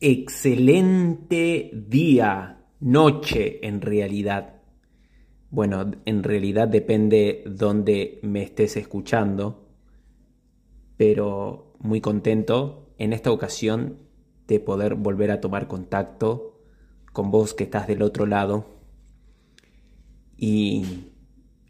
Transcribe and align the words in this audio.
excelente 0.00 1.70
día, 1.72 2.64
noche 2.80 3.66
en 3.66 3.80
realidad. 3.80 4.60
Bueno, 5.50 5.92
en 6.04 6.22
realidad 6.22 6.68
depende 6.68 7.44
dónde 7.46 8.20
me 8.22 8.42
estés 8.42 8.76
escuchando, 8.76 9.68
pero 10.96 11.74
muy 11.78 12.00
contento 12.00 12.94
en 12.98 13.12
esta 13.12 13.30
ocasión 13.30 13.98
de 14.46 14.60
poder 14.60 14.94
volver 14.94 15.30
a 15.30 15.40
tomar 15.40 15.66
contacto 15.66 16.60
con 17.12 17.30
vos 17.30 17.54
que 17.54 17.64
estás 17.64 17.86
del 17.86 18.02
otro 18.02 18.26
lado. 18.26 18.66
Y 20.36 20.84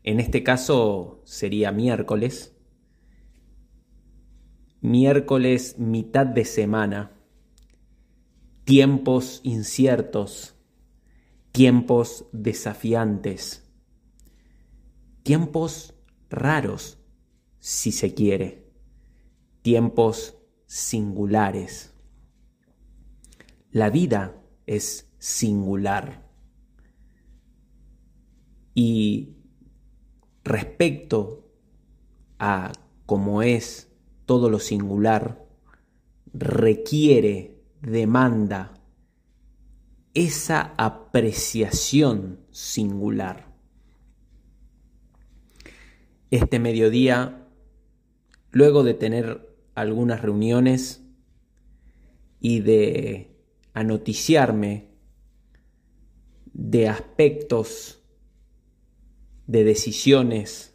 en 0.03 0.21
este 0.21 0.43
caso 0.43 1.23
sería 1.25 1.71
miércoles. 1.71 2.57
Miércoles 4.81 5.79
mitad 5.79 6.27
de 6.27 6.45
semana 6.45 7.16
tiempos 8.67 9.43
inciertos, 9.45 10.57
tiempos 11.53 12.27
desafiantes, 12.33 13.63
tiempos 15.23 15.95
raros, 16.29 16.99
si 17.61 17.93
se 17.93 18.13
quiere, 18.13 18.69
tiempos 19.63 20.37
singulares. 20.67 21.95
La 23.71 23.89
vida 23.89 24.43
es 24.67 25.13
singular. 25.17 26.29
Y 28.75 29.37
respecto 30.43 31.53
a 32.41 32.73
cómo 33.07 33.43
es 33.43 33.93
todo 34.25 34.51
lo 34.51 34.59
singular, 34.59 35.47
requiere 36.35 37.56
demanda 37.87 38.75
esa 40.13 40.75
apreciación 40.77 42.41
singular. 42.51 43.55
Este 46.33 46.59
mediodía, 46.59 47.47
luego 48.51 48.83
de 48.83 48.95
tener 48.95 49.57
algunas 49.77 50.21
reuniones 50.21 51.05
y 52.41 52.59
de 52.59 53.37
anoticiarme 53.73 54.91
de 56.53 56.89
aspectos, 56.89 58.03
de 59.47 59.63
decisiones 59.63 60.75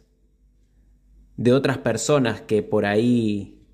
de 1.36 1.52
otras 1.52 1.76
personas 1.76 2.40
que 2.40 2.62
por 2.62 2.86
ahí 2.86 3.66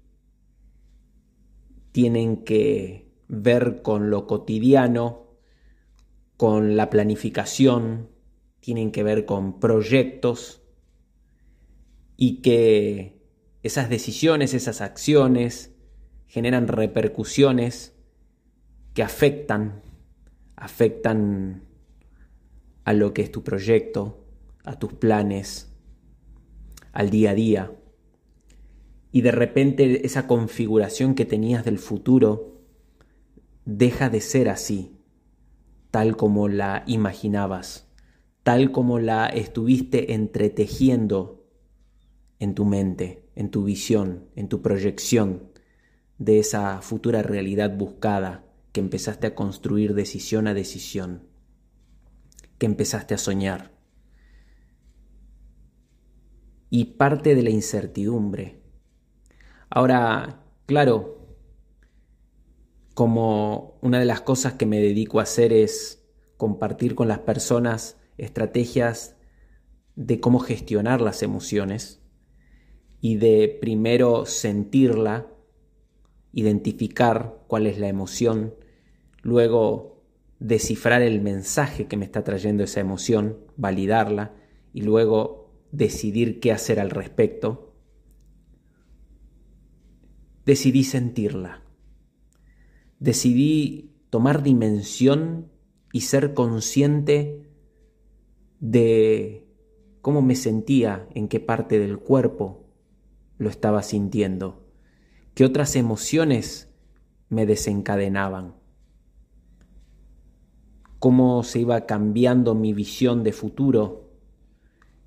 tienen 1.92 2.42
que 2.44 3.07
ver 3.28 3.82
con 3.82 4.10
lo 4.10 4.26
cotidiano, 4.26 5.26
con 6.36 6.76
la 6.76 6.90
planificación, 6.90 8.08
tienen 8.60 8.90
que 8.90 9.02
ver 9.02 9.24
con 9.24 9.60
proyectos 9.60 10.62
y 12.16 12.40
que 12.42 13.22
esas 13.62 13.88
decisiones, 13.90 14.54
esas 14.54 14.80
acciones 14.80 15.74
generan 16.26 16.68
repercusiones 16.68 17.94
que 18.94 19.02
afectan, 19.02 19.82
afectan 20.56 21.62
a 22.84 22.92
lo 22.92 23.12
que 23.12 23.22
es 23.22 23.30
tu 23.30 23.44
proyecto, 23.44 24.24
a 24.64 24.78
tus 24.78 24.94
planes, 24.94 25.72
al 26.92 27.10
día 27.10 27.30
a 27.30 27.34
día. 27.34 27.72
Y 29.12 29.22
de 29.22 29.30
repente 29.30 30.04
esa 30.06 30.26
configuración 30.26 31.14
que 31.14 31.24
tenías 31.24 31.64
del 31.64 31.78
futuro 31.78 32.57
deja 33.68 34.08
de 34.08 34.22
ser 34.22 34.48
así, 34.48 34.96
tal 35.90 36.16
como 36.16 36.48
la 36.48 36.84
imaginabas, 36.86 37.86
tal 38.42 38.72
como 38.72 38.98
la 38.98 39.26
estuviste 39.26 40.14
entretejiendo 40.14 41.46
en 42.38 42.54
tu 42.54 42.64
mente, 42.64 43.28
en 43.34 43.50
tu 43.50 43.64
visión, 43.64 44.30
en 44.36 44.48
tu 44.48 44.62
proyección 44.62 45.52
de 46.16 46.38
esa 46.38 46.80
futura 46.80 47.22
realidad 47.22 47.76
buscada 47.76 48.46
que 48.72 48.80
empezaste 48.80 49.26
a 49.26 49.34
construir 49.34 49.92
decisión 49.92 50.46
a 50.46 50.54
decisión, 50.54 51.28
que 52.56 52.64
empezaste 52.64 53.12
a 53.12 53.18
soñar. 53.18 53.72
Y 56.70 56.96
parte 56.96 57.34
de 57.34 57.42
la 57.42 57.50
incertidumbre. 57.50 58.62
Ahora, 59.68 60.42
claro, 60.64 61.17
como 62.98 63.78
una 63.80 64.00
de 64.00 64.04
las 64.04 64.22
cosas 64.22 64.54
que 64.54 64.66
me 64.66 64.80
dedico 64.80 65.20
a 65.20 65.22
hacer 65.22 65.52
es 65.52 66.04
compartir 66.36 66.96
con 66.96 67.06
las 67.06 67.20
personas 67.20 67.96
estrategias 68.16 69.14
de 69.94 70.18
cómo 70.18 70.40
gestionar 70.40 71.00
las 71.00 71.22
emociones 71.22 72.02
y 73.00 73.14
de 73.14 73.56
primero 73.60 74.26
sentirla, 74.26 75.28
identificar 76.32 77.44
cuál 77.46 77.68
es 77.68 77.78
la 77.78 77.86
emoción, 77.86 78.56
luego 79.22 80.02
descifrar 80.40 81.00
el 81.00 81.20
mensaje 81.20 81.86
que 81.86 81.96
me 81.96 82.04
está 82.04 82.24
trayendo 82.24 82.64
esa 82.64 82.80
emoción, 82.80 83.38
validarla 83.56 84.34
y 84.72 84.82
luego 84.82 85.54
decidir 85.70 86.40
qué 86.40 86.50
hacer 86.50 86.80
al 86.80 86.90
respecto. 86.90 87.76
Decidí 90.44 90.82
sentirla 90.82 91.62
decidí 92.98 93.92
tomar 94.10 94.42
dimensión 94.42 95.50
y 95.92 96.02
ser 96.02 96.34
consciente 96.34 97.48
de 98.60 99.46
cómo 100.00 100.22
me 100.22 100.34
sentía, 100.34 101.08
en 101.14 101.28
qué 101.28 101.40
parte 101.40 101.78
del 101.78 101.98
cuerpo 101.98 102.66
lo 103.38 103.48
estaba 103.48 103.82
sintiendo, 103.82 104.66
qué 105.34 105.44
otras 105.44 105.76
emociones 105.76 106.72
me 107.28 107.46
desencadenaban, 107.46 108.54
cómo 110.98 111.42
se 111.44 111.60
iba 111.60 111.86
cambiando 111.86 112.54
mi 112.54 112.72
visión 112.72 113.22
de 113.22 113.32
futuro, 113.32 114.10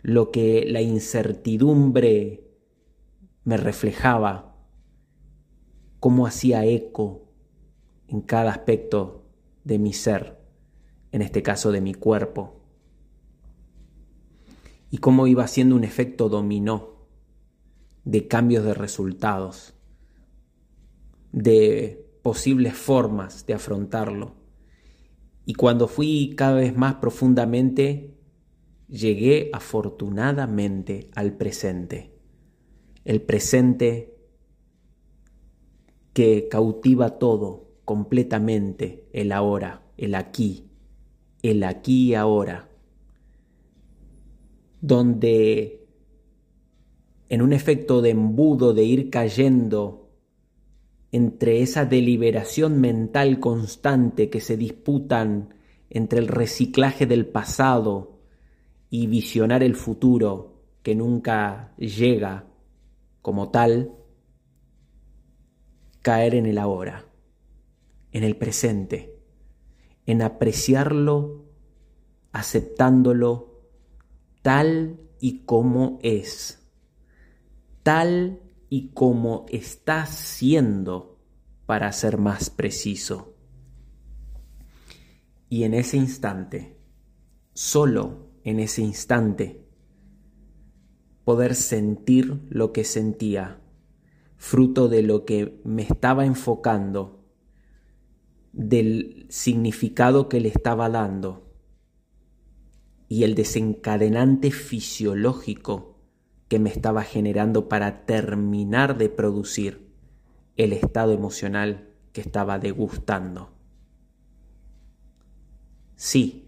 lo 0.01 0.31
que 0.31 0.65
la 0.67 0.81
incertidumbre 0.81 2.47
me 3.43 3.57
reflejaba, 3.57 4.55
cómo 5.99 6.25
hacía 6.25 6.65
eco 6.65 7.30
en 8.11 8.21
cada 8.21 8.51
aspecto 8.51 9.23
de 9.63 9.79
mi 9.79 9.93
ser, 9.93 10.37
en 11.13 11.21
este 11.21 11.41
caso 11.41 11.71
de 11.71 11.79
mi 11.79 11.93
cuerpo, 11.93 12.61
y 14.89 14.97
cómo 14.97 15.27
iba 15.27 15.45
haciendo 15.45 15.77
un 15.77 15.85
efecto 15.85 16.27
dominó 16.27 17.07
de 18.03 18.27
cambios 18.27 18.65
de 18.65 18.73
resultados, 18.73 19.73
de 21.31 22.05
posibles 22.21 22.73
formas 22.73 23.45
de 23.45 23.53
afrontarlo. 23.53 24.35
Y 25.45 25.53
cuando 25.53 25.87
fui 25.87 26.33
cada 26.35 26.55
vez 26.55 26.75
más 26.75 26.95
profundamente, 26.95 28.17
llegué 28.89 29.49
afortunadamente 29.53 31.09
al 31.15 31.37
presente. 31.37 32.13
El 33.05 33.21
presente 33.21 34.17
que 36.11 36.49
cautiva 36.49 37.17
todo, 37.17 37.70
completamente 37.91 39.09
el 39.11 39.33
ahora, 39.33 39.81
el 39.97 40.15
aquí, 40.15 40.63
el 41.43 41.61
aquí 41.65 42.11
y 42.11 42.15
ahora, 42.15 42.69
donde 44.79 45.85
en 47.27 47.41
un 47.41 47.51
efecto 47.51 48.01
de 48.01 48.11
embudo 48.11 48.73
de 48.73 48.85
ir 48.85 49.09
cayendo 49.09 50.09
entre 51.11 51.61
esa 51.61 51.83
deliberación 51.83 52.79
mental 52.79 53.41
constante 53.41 54.29
que 54.29 54.39
se 54.39 54.55
disputan 54.55 55.53
entre 55.89 56.19
el 56.19 56.29
reciclaje 56.29 57.05
del 57.05 57.25
pasado 57.25 58.21
y 58.89 59.07
visionar 59.07 59.63
el 59.63 59.75
futuro 59.75 60.61
que 60.81 60.95
nunca 60.95 61.73
llega 61.75 62.47
como 63.21 63.51
tal, 63.51 63.91
caer 66.01 66.35
en 66.35 66.45
el 66.45 66.57
ahora 66.57 67.10
en 68.11 68.23
el 68.23 68.35
presente, 68.35 69.17
en 70.05 70.21
apreciarlo, 70.21 71.45
aceptándolo 72.31 73.61
tal 74.41 74.99
y 75.19 75.39
como 75.45 75.99
es, 76.01 76.59
tal 77.83 78.41
y 78.69 78.89
como 78.89 79.45
está 79.49 80.05
siendo, 80.05 81.19
para 81.65 81.91
ser 81.93 82.17
más 82.17 82.49
preciso. 82.49 83.35
Y 85.47 85.63
en 85.63 85.73
ese 85.73 85.97
instante, 85.97 86.77
solo 87.53 88.31
en 88.43 88.59
ese 88.59 88.81
instante, 88.81 89.65
poder 91.23 91.55
sentir 91.55 92.41
lo 92.49 92.73
que 92.73 92.83
sentía, 92.83 93.61
fruto 94.37 94.89
de 94.89 95.03
lo 95.03 95.23
que 95.23 95.61
me 95.63 95.83
estaba 95.83 96.25
enfocando 96.25 97.20
del 98.53 99.25
significado 99.29 100.29
que 100.29 100.39
le 100.39 100.49
estaba 100.49 100.89
dando 100.89 101.51
y 103.07 103.23
el 103.23 103.35
desencadenante 103.35 104.51
fisiológico 104.51 105.97
que 106.47 106.59
me 106.59 106.69
estaba 106.69 107.03
generando 107.03 107.69
para 107.69 108.05
terminar 108.05 108.97
de 108.97 109.09
producir 109.09 109.91
el 110.57 110.73
estado 110.73 111.13
emocional 111.13 111.89
que 112.13 112.21
estaba 112.21 112.59
degustando. 112.59 113.53
Sí, 115.95 116.47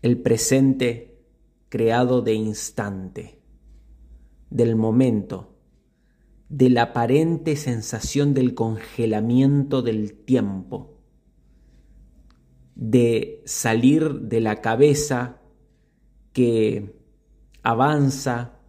el 0.00 0.20
presente 0.20 1.18
creado 1.68 2.22
de 2.22 2.34
instante, 2.34 3.40
del 4.50 4.76
momento, 4.76 5.53
de 6.48 6.70
la 6.70 6.82
aparente 6.82 7.56
sensación 7.56 8.34
del 8.34 8.54
congelamiento 8.54 9.82
del 9.82 10.14
tiempo, 10.14 10.98
de 12.74 13.42
salir 13.46 14.20
de 14.20 14.40
la 14.40 14.60
cabeza 14.60 15.40
que 16.32 16.96
avanza 17.62 18.60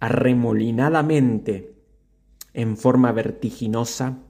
arremolinadamente 0.00 1.76
en 2.54 2.76
forma 2.76 3.12
vertiginosa, 3.12 4.22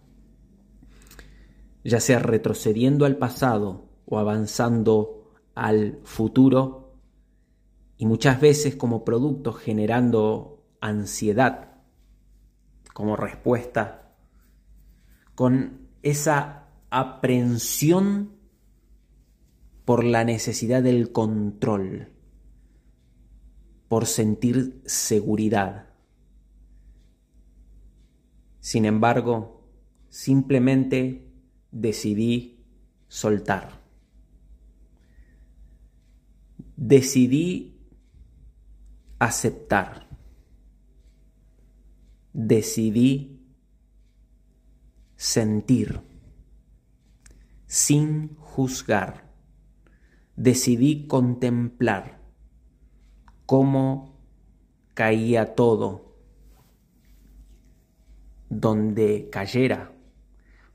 ya 1.85 2.01
sea 2.01 2.19
retrocediendo 2.19 3.07
al 3.07 3.17
pasado 3.17 3.89
o 4.05 4.19
avanzando 4.19 5.33
al 5.55 6.01
futuro, 6.05 6.95
y 7.97 8.05
muchas 8.05 8.41
veces 8.41 8.77
como 8.77 9.05
producto 9.05 9.53
generando 9.53 10.63
ansiedad 10.81 11.76
como 12.97 13.15
respuesta, 13.15 14.17
con 15.35 15.87
esa 16.01 16.71
aprensión 16.89 18.33
por 19.85 20.03
la 20.03 20.25
necesidad 20.25 20.83
del 20.83 21.13
control, 21.13 22.09
por 23.89 24.07
sentir 24.07 24.81
seguridad. 24.87 25.91
Sin 28.61 28.87
embargo, 28.87 29.69
simplemente 30.09 31.31
decidí 31.73 32.65
soltar. 33.09 33.79
Decidí 36.79 37.79
aceptar 39.19 40.06
decidí 42.37 43.41
sentir 45.17 46.03
sin 47.65 48.37
juzgar. 48.37 49.33
Decidí 50.37 51.07
contemplar 51.07 52.21
cómo 53.47 54.21
caía 54.93 55.55
todo 55.55 56.15
donde 58.51 59.31
cayera, 59.33 59.93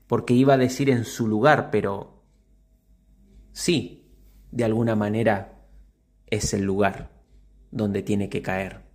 porque 0.08 0.34
iba 0.34 0.54
a 0.54 0.58
decir 0.58 0.90
en 0.90 1.04
su 1.04 1.28
lugar, 1.28 1.70
pero 1.70 2.24
sí, 3.52 4.10
de 4.50 4.64
alguna 4.64 4.96
manera 4.96 5.64
es 6.26 6.54
el 6.54 6.64
lugar 6.64 7.12
donde 7.70 8.02
tiene 8.02 8.28
que 8.28 8.42
caer. 8.42 8.91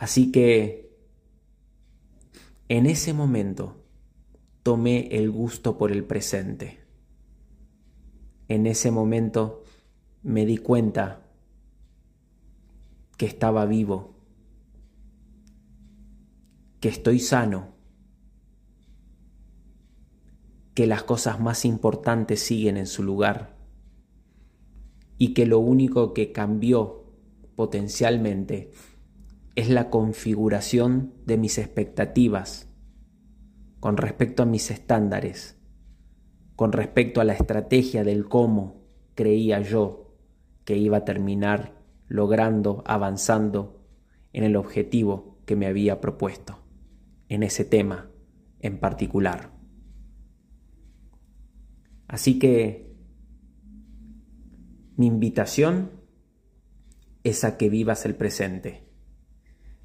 Así 0.00 0.32
que 0.32 0.96
en 2.70 2.86
ese 2.86 3.12
momento 3.12 3.84
tomé 4.62 5.08
el 5.08 5.30
gusto 5.30 5.76
por 5.76 5.92
el 5.92 6.04
presente. 6.04 6.80
En 8.48 8.66
ese 8.66 8.90
momento 8.90 9.62
me 10.22 10.46
di 10.46 10.56
cuenta 10.56 11.28
que 13.18 13.26
estaba 13.26 13.66
vivo, 13.66 14.14
que 16.80 16.88
estoy 16.88 17.20
sano, 17.20 17.74
que 20.72 20.86
las 20.86 21.02
cosas 21.02 21.40
más 21.40 21.66
importantes 21.66 22.40
siguen 22.40 22.78
en 22.78 22.86
su 22.86 23.02
lugar 23.02 23.54
y 25.18 25.34
que 25.34 25.44
lo 25.44 25.58
único 25.58 26.14
que 26.14 26.32
cambió 26.32 27.04
potencialmente 27.54 28.72
es 29.56 29.68
la 29.68 29.90
configuración 29.90 31.14
de 31.26 31.36
mis 31.36 31.58
expectativas 31.58 32.68
con 33.80 33.96
respecto 33.96 34.42
a 34.42 34.46
mis 34.46 34.70
estándares, 34.70 35.58
con 36.54 36.72
respecto 36.72 37.20
a 37.20 37.24
la 37.24 37.32
estrategia 37.32 38.04
del 38.04 38.28
cómo 38.28 38.84
creía 39.14 39.60
yo 39.60 40.14
que 40.64 40.76
iba 40.76 40.98
a 40.98 41.04
terminar 41.04 41.74
logrando, 42.06 42.82
avanzando 42.86 43.82
en 44.32 44.44
el 44.44 44.56
objetivo 44.56 45.38
que 45.46 45.56
me 45.56 45.66
había 45.66 46.00
propuesto, 46.00 46.58
en 47.28 47.42
ese 47.42 47.64
tema 47.64 48.10
en 48.60 48.78
particular. 48.78 49.50
Así 52.06 52.38
que 52.38 52.92
mi 54.96 55.06
invitación 55.06 55.92
es 57.24 57.44
a 57.44 57.56
que 57.56 57.70
vivas 57.70 58.04
el 58.04 58.14
presente 58.14 58.89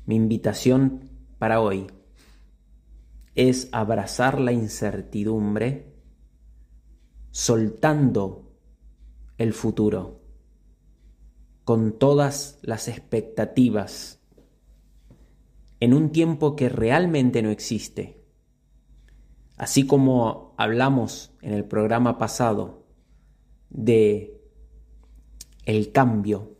mi 0.05 0.15
invitación 0.15 1.09
para 1.39 1.61
hoy 1.61 1.87
es 3.33 3.69
abrazar 3.71 4.39
la 4.39 4.51
incertidumbre 4.51 5.93
soltando 7.31 8.53
el 9.37 9.53
futuro 9.53 10.21
con 11.65 11.97
todas 11.97 12.59
las 12.61 12.87
expectativas 12.87 14.21
en 15.79 15.93
un 15.93 16.11
tiempo 16.11 16.55
que 16.55 16.69
realmente 16.69 17.41
no 17.41 17.49
existe. 17.49 18.23
Así 19.57 19.85
como 19.85 20.53
hablamos 20.57 21.33
en 21.41 21.53
el 21.53 21.65
programa 21.65 22.17
pasado 22.17 22.85
de 23.69 24.41
el 25.65 25.91
cambio 25.91 26.54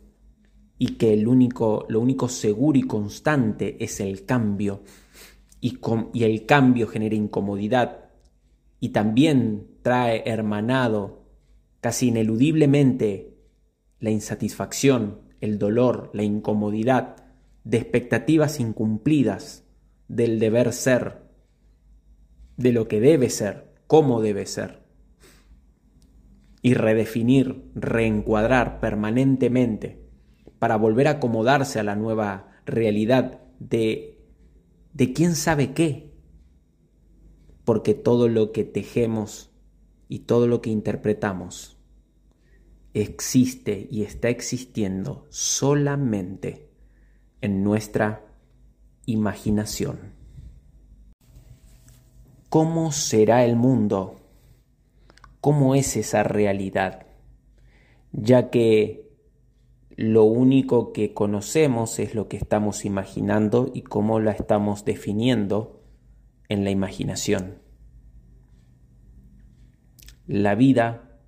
y 0.78 0.94
que 0.96 1.12
el 1.12 1.26
único, 1.26 1.86
lo 1.88 2.00
único 2.00 2.28
seguro 2.28 2.78
y 2.78 2.82
constante 2.82 3.82
es 3.82 4.00
el 4.00 4.24
cambio 4.24 4.82
y, 5.60 5.78
y 6.12 6.24
el 6.24 6.46
cambio 6.46 6.86
genera 6.86 7.14
incomodidad 7.14 8.10
y 8.78 8.90
también 8.90 9.68
trae 9.82 10.22
hermanado 10.26 11.24
casi 11.80 12.08
ineludiblemente 12.08 13.34
la 14.00 14.10
insatisfacción, 14.10 15.20
el 15.40 15.58
dolor, 15.58 16.10
la 16.12 16.22
incomodidad 16.22 17.16
de 17.64 17.78
expectativas 17.78 18.60
incumplidas 18.60 19.64
del 20.08 20.38
deber 20.38 20.72
ser, 20.72 21.22
de 22.56 22.72
lo 22.72 22.86
que 22.86 23.00
debe 23.00 23.30
ser, 23.30 23.72
cómo 23.86 24.20
debe 24.20 24.46
ser. 24.46 24.82
Y 26.62 26.74
redefinir, 26.74 27.70
reencuadrar 27.74 28.80
permanentemente 28.80 30.05
para 30.58 30.76
volver 30.76 31.08
a 31.08 31.12
acomodarse 31.12 31.78
a 31.78 31.82
la 31.84 31.96
nueva 31.96 32.48
realidad 32.64 33.40
de, 33.58 34.18
de 34.92 35.12
quién 35.12 35.34
sabe 35.34 35.72
qué. 35.72 36.12
Porque 37.64 37.94
todo 37.94 38.28
lo 38.28 38.52
que 38.52 38.64
tejemos 38.64 39.50
y 40.08 40.20
todo 40.20 40.46
lo 40.46 40.62
que 40.62 40.70
interpretamos 40.70 41.76
existe 42.94 43.88
y 43.90 44.02
está 44.02 44.28
existiendo 44.28 45.26
solamente 45.28 46.70
en 47.40 47.62
nuestra 47.62 48.24
imaginación. 49.04 50.14
¿Cómo 52.48 52.92
será 52.92 53.44
el 53.44 53.56
mundo? 53.56 54.20
¿Cómo 55.40 55.74
es 55.74 55.96
esa 55.96 56.22
realidad? 56.22 57.06
Ya 58.12 58.50
que 58.50 59.05
lo 59.96 60.24
único 60.24 60.92
que 60.92 61.14
conocemos 61.14 61.98
es 61.98 62.14
lo 62.14 62.28
que 62.28 62.36
estamos 62.36 62.84
imaginando 62.84 63.70
y 63.72 63.80
cómo 63.80 64.20
la 64.20 64.32
estamos 64.32 64.84
definiendo 64.84 65.82
en 66.48 66.64
la 66.64 66.70
imaginación. 66.70 67.62
La 70.26 70.54
vida 70.54 71.18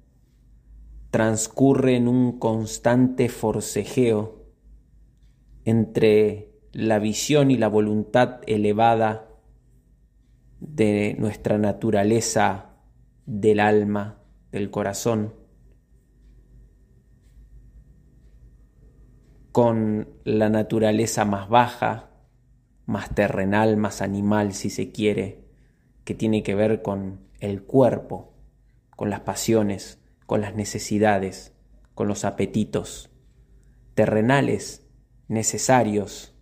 transcurre 1.10 1.96
en 1.96 2.08
un 2.08 2.38
constante 2.38 3.30
forcejeo 3.30 4.44
entre 5.64 6.52
la 6.72 6.98
visión 6.98 7.50
y 7.50 7.56
la 7.56 7.68
voluntad 7.68 8.40
elevada 8.46 9.30
de 10.60 11.16
nuestra 11.18 11.56
naturaleza 11.56 12.76
del 13.24 13.60
alma, 13.60 14.22
del 14.52 14.70
corazón, 14.70 15.37
con 19.58 20.06
la 20.22 20.50
naturaleza 20.50 21.24
más 21.24 21.48
baja 21.48 22.10
más 22.86 23.12
terrenal, 23.12 23.76
más 23.76 24.02
animal 24.02 24.52
si 24.52 24.70
se 24.70 24.92
quiere, 24.92 25.48
que 26.04 26.14
tiene 26.14 26.44
que 26.44 26.54
ver 26.54 26.80
con 26.80 27.28
el 27.40 27.64
cuerpo, 27.64 28.36
con 28.94 29.10
las 29.10 29.18
pasiones, 29.22 30.00
con 30.26 30.42
las 30.42 30.54
necesidades, 30.54 31.56
con 31.96 32.06
los 32.06 32.24
apetitos, 32.24 33.10
terrenales, 33.94 34.86
necesarios, 35.26 36.36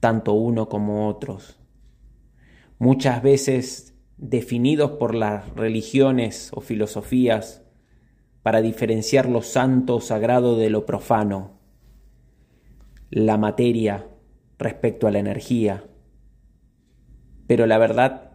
tanto 0.00 0.32
uno 0.32 0.68
como 0.68 1.06
otros. 1.08 1.60
Muchas 2.80 3.22
veces 3.22 3.94
definidos 4.16 4.90
por 4.98 5.14
las 5.14 5.48
religiones 5.54 6.50
o 6.52 6.60
filosofías 6.60 7.63
para 8.44 8.60
diferenciar 8.60 9.26
lo 9.26 9.40
santo 9.40 9.96
o 9.96 10.00
sagrado 10.02 10.58
de 10.58 10.68
lo 10.68 10.84
profano, 10.84 11.52
la 13.08 13.38
materia 13.38 14.06
respecto 14.58 15.06
a 15.06 15.10
la 15.10 15.18
energía. 15.18 15.88
Pero 17.46 17.66
la 17.66 17.78
verdad 17.78 18.32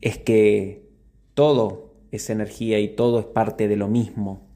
es 0.00 0.18
que 0.18 0.88
todo 1.34 1.96
es 2.12 2.30
energía 2.30 2.78
y 2.78 2.94
todo 2.94 3.18
es 3.18 3.26
parte 3.26 3.66
de 3.66 3.74
lo 3.74 3.88
mismo, 3.88 4.46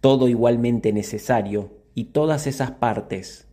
todo 0.00 0.28
igualmente 0.28 0.92
necesario 0.92 1.82
y 1.92 2.04
todas 2.04 2.46
esas 2.46 2.70
partes 2.70 3.48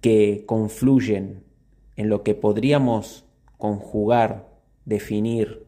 que 0.00 0.42
confluyen 0.46 1.44
en 1.94 2.08
lo 2.08 2.24
que 2.24 2.34
podríamos 2.34 3.24
conjugar, 3.56 4.52
definir 4.84 5.64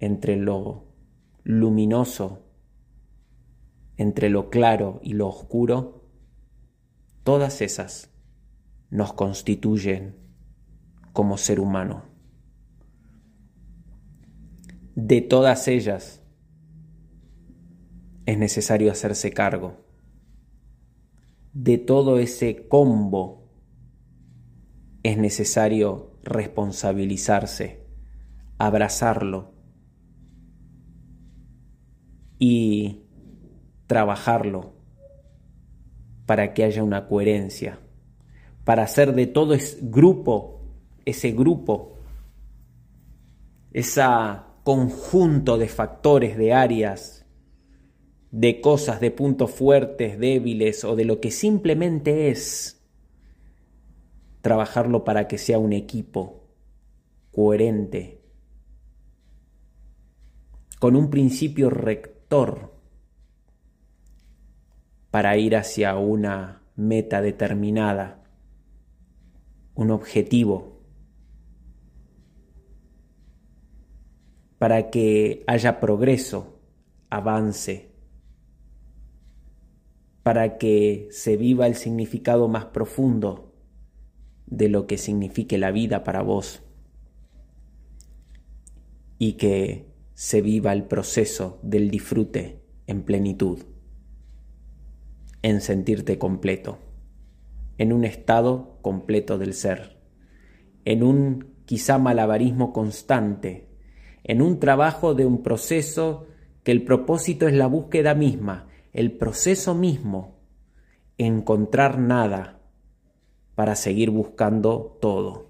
entre 0.00 0.34
lo 0.34 0.85
luminoso, 1.46 2.42
entre 3.96 4.30
lo 4.30 4.50
claro 4.50 4.98
y 5.04 5.12
lo 5.12 5.28
oscuro, 5.28 6.02
todas 7.22 7.62
esas 7.62 8.10
nos 8.90 9.12
constituyen 9.12 10.16
como 11.12 11.38
ser 11.38 11.60
humano. 11.60 12.02
De 14.96 15.20
todas 15.20 15.68
ellas 15.68 16.20
es 18.24 18.38
necesario 18.38 18.90
hacerse 18.90 19.30
cargo. 19.30 19.84
De 21.52 21.78
todo 21.78 22.18
ese 22.18 22.66
combo 22.66 23.48
es 25.04 25.16
necesario 25.16 26.18
responsabilizarse, 26.24 27.86
abrazarlo 28.58 29.55
y 32.38 33.02
trabajarlo 33.86 34.74
para 36.26 36.54
que 36.54 36.64
haya 36.64 36.82
una 36.82 37.06
coherencia, 37.06 37.78
para 38.64 38.82
hacer 38.82 39.14
de 39.14 39.26
todo 39.26 39.54
ese 39.54 39.78
grupo, 39.82 40.60
ese 41.04 41.32
grupo, 41.32 41.94
ese 43.72 44.02
conjunto 44.64 45.56
de 45.56 45.68
factores, 45.68 46.36
de 46.36 46.52
áreas, 46.52 47.24
de 48.32 48.60
cosas, 48.60 49.00
de 49.00 49.12
puntos 49.12 49.52
fuertes, 49.52 50.18
débiles 50.18 50.84
o 50.84 50.96
de 50.96 51.04
lo 51.04 51.20
que 51.20 51.30
simplemente 51.30 52.28
es, 52.30 52.84
trabajarlo 54.40 55.04
para 55.04 55.28
que 55.28 55.38
sea 55.38 55.58
un 55.58 55.72
equipo 55.72 56.48
coherente, 57.30 58.20
con 60.78 60.96
un 60.96 61.08
principio 61.10 61.70
para 65.10 65.36
ir 65.36 65.56
hacia 65.56 65.96
una 65.96 66.62
meta 66.74 67.20
determinada, 67.22 68.22
un 69.74 69.90
objetivo, 69.90 70.82
para 74.58 74.90
que 74.90 75.44
haya 75.46 75.80
progreso, 75.80 76.60
avance, 77.10 77.92
para 80.22 80.58
que 80.58 81.08
se 81.12 81.36
viva 81.36 81.66
el 81.66 81.76
significado 81.76 82.48
más 82.48 82.66
profundo 82.66 83.54
de 84.46 84.68
lo 84.68 84.86
que 84.86 84.98
signifique 84.98 85.58
la 85.58 85.70
vida 85.70 86.02
para 86.04 86.22
vos 86.22 86.62
y 89.18 89.34
que 89.34 89.95
se 90.16 90.40
viva 90.40 90.72
el 90.72 90.84
proceso 90.84 91.58
del 91.62 91.90
disfrute 91.90 92.62
en 92.86 93.02
plenitud, 93.02 93.58
en 95.42 95.60
sentirte 95.60 96.18
completo, 96.18 96.78
en 97.76 97.92
un 97.92 98.06
estado 98.06 98.78
completo 98.80 99.36
del 99.36 99.52
ser, 99.52 99.98
en 100.86 101.02
un 101.02 101.56
quizá 101.66 101.98
malabarismo 101.98 102.72
constante, 102.72 103.68
en 104.24 104.40
un 104.40 104.58
trabajo 104.58 105.12
de 105.12 105.26
un 105.26 105.42
proceso 105.42 106.26
que 106.64 106.72
el 106.72 106.82
propósito 106.82 107.46
es 107.46 107.52
la 107.52 107.66
búsqueda 107.66 108.14
misma, 108.14 108.68
el 108.94 109.12
proceso 109.12 109.74
mismo, 109.74 110.38
encontrar 111.18 111.98
nada 111.98 112.62
para 113.54 113.74
seguir 113.74 114.08
buscando 114.08 114.96
todo. 114.98 115.45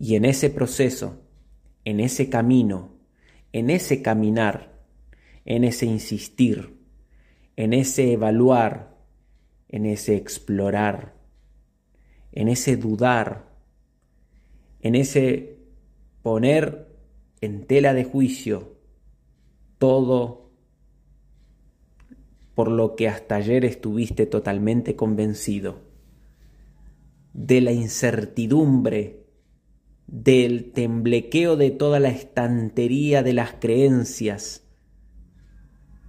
Y 0.00 0.16
en 0.16 0.24
ese 0.24 0.48
proceso, 0.48 1.20
en 1.84 2.00
ese 2.00 2.30
camino, 2.30 2.96
en 3.52 3.68
ese 3.68 4.00
caminar, 4.00 4.80
en 5.44 5.62
ese 5.62 5.84
insistir, 5.84 6.80
en 7.54 7.74
ese 7.74 8.14
evaluar, 8.14 8.96
en 9.68 9.84
ese 9.84 10.16
explorar, 10.16 11.14
en 12.32 12.48
ese 12.48 12.78
dudar, 12.78 13.50
en 14.80 14.94
ese 14.94 15.58
poner 16.22 16.88
en 17.42 17.66
tela 17.66 17.92
de 17.92 18.04
juicio 18.04 18.78
todo 19.76 20.50
por 22.54 22.70
lo 22.70 22.96
que 22.96 23.06
hasta 23.06 23.36
ayer 23.36 23.66
estuviste 23.66 24.24
totalmente 24.24 24.96
convencido, 24.96 25.82
de 27.34 27.60
la 27.60 27.72
incertidumbre, 27.72 29.19
del 30.10 30.72
temblequeo 30.72 31.56
de 31.56 31.70
toda 31.70 32.00
la 32.00 32.08
estantería 32.08 33.22
de 33.22 33.32
las 33.32 33.52
creencias, 33.60 34.66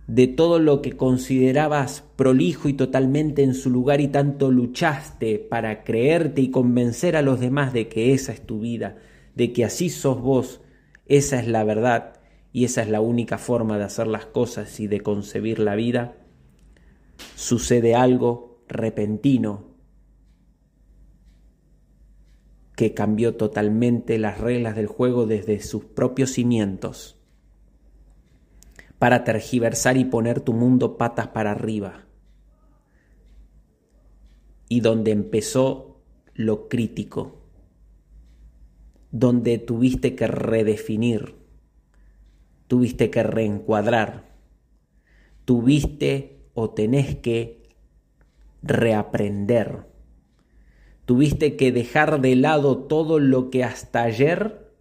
de 0.07 0.25
todo 0.25 0.57
lo 0.57 0.81
que 0.81 0.93
considerabas 0.93 2.03
prolijo 2.15 2.67
y 2.67 2.73
totalmente 2.73 3.43
en 3.43 3.53
su 3.53 3.69
lugar 3.69 4.01
y 4.01 4.07
tanto 4.07 4.49
luchaste 4.49 5.37
para 5.37 5.83
creerte 5.83 6.41
y 6.41 6.49
convencer 6.49 7.15
a 7.15 7.21
los 7.21 7.39
demás 7.39 7.73
de 7.73 7.89
que 7.89 8.13
esa 8.13 8.33
es 8.33 8.41
tu 8.41 8.59
vida, 8.59 8.97
de 9.35 9.53
que 9.53 9.65
así 9.65 9.89
sos 9.89 10.19
vos, 10.19 10.61
esa 11.05 11.39
es 11.39 11.47
la 11.47 11.63
verdad 11.63 12.19
y 12.51 12.65
esa 12.65 12.81
es 12.81 12.89
la 12.89 13.01
única 13.01 13.37
forma 13.37 13.77
de 13.77 13.83
hacer 13.83 14.07
las 14.07 14.25
cosas 14.25 14.79
y 14.79 14.87
de 14.87 15.01
concebir 15.01 15.59
la 15.59 15.75
vida, 15.75 16.17
sucede 17.35 17.93
algo 17.93 18.63
repentino 18.67 19.70
que 22.75 22.93
cambió 22.93 23.35
totalmente 23.35 24.17
las 24.17 24.39
reglas 24.39 24.75
del 24.75 24.87
juego 24.87 25.25
desde 25.25 25.59
sus 25.61 25.85
propios 25.85 26.31
cimientos. 26.31 27.17
Para 28.97 29.23
tergiversar 29.23 29.97
y 29.97 30.05
poner 30.05 30.41
tu 30.41 30.53
mundo 30.53 30.97
patas 30.97 31.27
para 31.27 31.51
arriba. 31.51 32.05
Y 34.69 34.79
donde 34.79 35.11
empezó 35.11 35.91
lo 36.33 36.69
crítico, 36.69 37.41
donde 39.11 39.57
tuviste 39.57 40.15
que 40.15 40.27
redefinir. 40.27 41.35
Tuviste 42.67 43.09
que 43.09 43.21
reencuadrar, 43.21 44.31
tuviste 45.43 46.47
o 46.53 46.69
tenés 46.69 47.17
que 47.17 47.69
reaprender, 48.63 49.90
tuviste 51.11 51.57
que 51.57 51.73
dejar 51.73 52.21
de 52.21 52.37
lado 52.37 52.77
todo 52.85 53.19
lo 53.19 53.49
que 53.49 53.65
hasta 53.65 54.03
ayer 54.03 54.71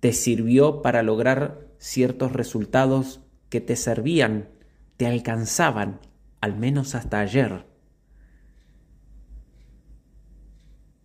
te 0.00 0.12
sirvió 0.12 0.82
para 0.82 1.04
lograr 1.04 1.68
ciertos 1.78 2.32
resultados 2.32 3.20
que 3.48 3.60
te 3.60 3.76
servían, 3.76 4.48
te 4.96 5.06
alcanzaban, 5.06 6.00
al 6.40 6.56
menos 6.56 6.96
hasta 6.96 7.20
ayer. 7.20 7.66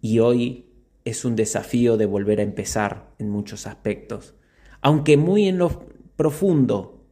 Y 0.02 0.18
hoy 0.18 0.72
es 1.06 1.26
un 1.26 1.36
desafío 1.36 1.96
de 1.96 2.08
volver 2.08 2.40
a 2.40 2.42
empezar 2.42 3.14
en 3.20 3.30
muchos 3.30 3.68
aspectos 3.68 4.34
aunque 4.82 5.16
muy 5.16 5.48
en 5.48 5.60
lo 5.60 5.86
profundo, 6.16 7.06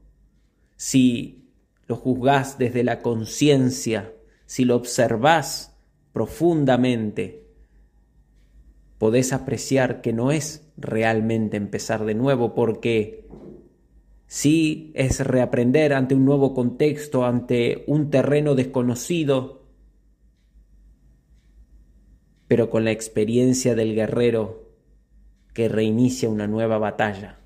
si 0.76 1.54
lo 1.86 1.98
juzgás 1.98 2.58
desde 2.58 2.84
la 2.84 3.04
conciencia, 3.04 4.12
si 4.48 4.66
lo 4.66 4.76
observás 4.76 5.71
profundamente, 6.14 7.48
podés 8.98 9.34
apreciar 9.34 10.02
que 10.02 10.14
no 10.14 10.32
es 10.32 10.72
realmente 10.78 11.58
empezar 11.58 12.06
de 12.06 12.16
nuevo 12.16 12.54
porque 12.54 13.28
Sí, 14.32 14.94
es 14.96 15.20
reaprender 15.20 15.92
ante 15.92 16.16
un 16.16 16.24
nuevo 16.24 16.54
contexto, 16.54 17.26
ante 17.26 17.84
un 17.86 18.10
terreno 18.10 18.56
desconocido, 18.56 19.66
pero 22.48 22.70
con 22.70 22.86
la 22.86 22.92
experiencia 22.92 23.76
del 23.76 23.94
guerrero 23.94 24.72
que 25.54 25.68
reinicia 25.68 26.30
una 26.30 26.48
nueva 26.48 26.78
batalla. 26.78 27.42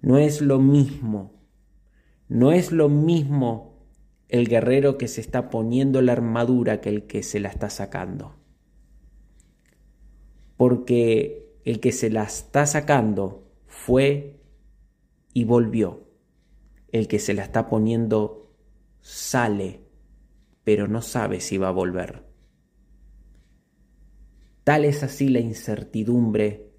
No 0.00 0.16
es 0.16 0.40
lo 0.40 0.60
mismo, 0.60 1.32
no 2.28 2.52
es 2.52 2.70
lo 2.70 2.88
mismo 2.88 3.69
el 4.30 4.48
guerrero 4.48 4.96
que 4.96 5.08
se 5.08 5.20
está 5.20 5.50
poniendo 5.50 6.00
la 6.02 6.12
armadura 6.12 6.80
que 6.80 6.88
el 6.88 7.06
que 7.06 7.22
se 7.22 7.40
la 7.40 7.48
está 7.48 7.68
sacando. 7.68 8.36
Porque 10.56 11.56
el 11.64 11.80
que 11.80 11.92
se 11.92 12.10
la 12.10 12.24
está 12.24 12.66
sacando 12.66 13.50
fue 13.66 14.40
y 15.34 15.44
volvió. 15.44 16.08
El 16.92 17.08
que 17.08 17.18
se 17.18 17.34
la 17.34 17.42
está 17.42 17.68
poniendo 17.68 18.54
sale, 19.00 19.80
pero 20.64 20.88
no 20.88 21.02
sabe 21.02 21.40
si 21.40 21.58
va 21.58 21.68
a 21.68 21.72
volver. 21.72 22.24
Tal 24.64 24.84
es 24.84 25.02
así 25.02 25.28
la 25.28 25.40
incertidumbre 25.40 26.70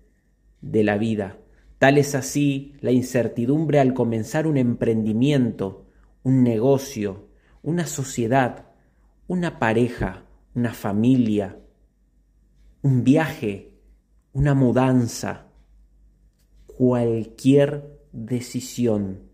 de 0.61 0.83
la 0.83 0.97
vida, 0.97 1.39
tal 1.79 1.97
es 1.97 2.13
así 2.13 2.75
la 2.79 2.91
incertidumbre 2.91 3.79
al 3.79 3.93
comenzar 3.93 4.45
un 4.45 4.57
emprendimiento, 4.57 5.87
un 6.23 6.43
negocio, 6.43 7.30
una 7.61 7.85
sociedad, 7.85 8.65
una 9.27 9.59
pareja, 9.59 10.25
una 10.55 10.73
familia, 10.73 11.57
un 12.81 13.03
viaje, 13.03 13.77
una 14.33 14.53
mudanza, 14.53 15.47
cualquier 16.67 17.99
decisión 18.11 19.31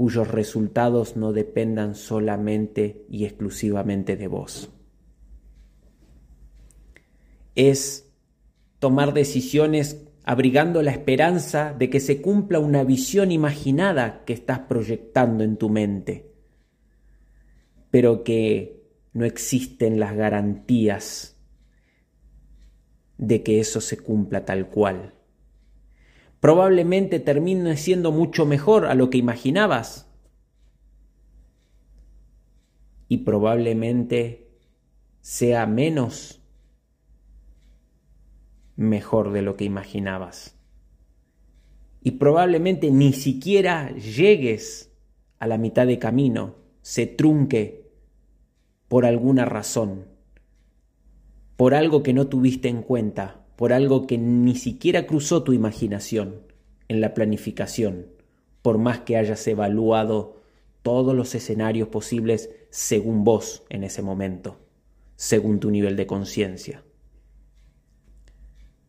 cuyos 0.00 0.28
resultados 0.28 1.14
no 1.16 1.34
dependan 1.34 1.94
solamente 1.94 3.04
y 3.10 3.26
exclusivamente 3.26 4.16
de 4.16 4.28
vos. 4.28 4.70
Es 7.54 8.10
tomar 8.78 9.12
decisiones 9.12 10.06
abrigando 10.24 10.82
la 10.82 10.92
esperanza 10.92 11.74
de 11.78 11.90
que 11.90 12.00
se 12.00 12.22
cumpla 12.22 12.60
una 12.60 12.82
visión 12.82 13.30
imaginada 13.30 14.24
que 14.24 14.32
estás 14.32 14.60
proyectando 14.60 15.44
en 15.44 15.58
tu 15.58 15.68
mente, 15.68 16.29
pero 17.90 18.24
que 18.24 18.82
no 19.12 19.24
existen 19.24 19.98
las 19.98 20.16
garantías 20.16 21.36
de 23.18 23.42
que 23.42 23.60
eso 23.60 23.80
se 23.80 23.98
cumpla 23.98 24.44
tal 24.44 24.68
cual 24.68 25.14
probablemente 26.40 27.20
termine 27.20 27.76
siendo 27.76 28.10
mucho 28.10 28.46
mejor 28.46 28.86
a 28.86 28.94
lo 28.94 29.10
que 29.10 29.18
imaginabas. 29.18 30.10
Y 33.08 33.18
probablemente 33.18 34.48
sea 35.20 35.66
menos 35.66 36.40
mejor 38.76 39.32
de 39.32 39.42
lo 39.42 39.56
que 39.56 39.64
imaginabas. 39.64 40.56
Y 42.02 42.12
probablemente 42.12 42.90
ni 42.90 43.12
siquiera 43.12 43.94
llegues 43.94 44.96
a 45.38 45.46
la 45.46 45.58
mitad 45.58 45.86
de 45.86 45.98
camino, 45.98 46.56
se 46.80 47.06
trunque 47.06 47.79
por 48.90 49.06
alguna 49.06 49.46
razón, 49.46 50.08
por 51.56 51.72
algo 51.72 52.02
que 52.02 52.12
no 52.12 52.26
tuviste 52.26 52.68
en 52.68 52.82
cuenta 52.82 53.40
por 53.60 53.74
algo 53.74 54.06
que 54.06 54.16
ni 54.16 54.54
siquiera 54.54 55.06
cruzó 55.06 55.42
tu 55.42 55.52
imaginación 55.52 56.46
en 56.88 57.02
la 57.02 57.12
planificación, 57.12 58.06
por 58.62 58.78
más 58.78 59.00
que 59.00 59.18
hayas 59.18 59.46
evaluado 59.46 60.40
todos 60.80 61.14
los 61.14 61.34
escenarios 61.34 61.88
posibles 61.88 62.48
según 62.70 63.22
vos 63.22 63.64
en 63.68 63.84
ese 63.84 64.00
momento, 64.00 64.56
según 65.16 65.60
tu 65.60 65.70
nivel 65.70 65.94
de 65.94 66.06
conciencia. 66.06 66.82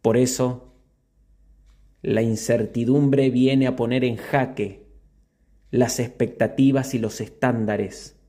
Por 0.02 0.15
eso, 0.15 0.73
la 2.02 2.21
incertidumbre 2.21 3.30
viene 3.30 3.67
a 3.67 3.76
poner 3.76 4.06
en 4.06 4.15
jaque 4.15 4.86
las 5.69 5.99
expectativas 5.99 6.93
y 6.93 6.99
los 6.99 7.19
estándares, 7.19 8.20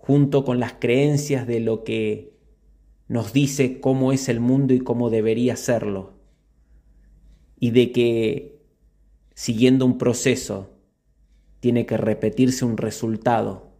junto 0.00 0.44
con 0.44 0.58
las 0.58 0.72
creencias 0.72 1.46
de 1.46 1.60
lo 1.60 1.84
que 1.84 2.32
nos 3.06 3.34
dice 3.34 3.80
cómo 3.80 4.12
es 4.12 4.30
el 4.30 4.40
mundo 4.40 4.72
y 4.72 4.80
cómo 4.80 5.10
debería 5.10 5.56
serlo, 5.56 6.14
y 7.58 7.70
de 7.70 7.92
que 7.92 8.62
siguiendo 9.34 9.84
un 9.84 9.98
proceso 9.98 10.70
tiene 11.60 11.84
que 11.84 11.98
repetirse 11.98 12.64
un 12.64 12.78
resultado, 12.78 13.74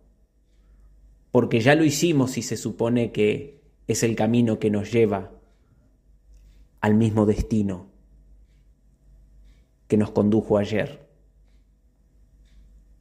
porque 1.31 1.61
ya 1.61 1.75
lo 1.75 1.85
hicimos 1.85 2.37
y 2.37 2.43
se 2.43 2.59
supone 2.59 3.13
que 3.13 3.63
es 3.87 4.03
el 4.03 4.15
camino 4.15 4.59
que 4.59 4.71
nos 4.71 4.93
lleva 4.93 5.33
al 6.81 6.95
mismo 6.95 7.25
destino 7.25 7.89
que 9.89 9.97
nos 9.97 10.11
condujo 10.11 10.59
ayer, 10.59 11.09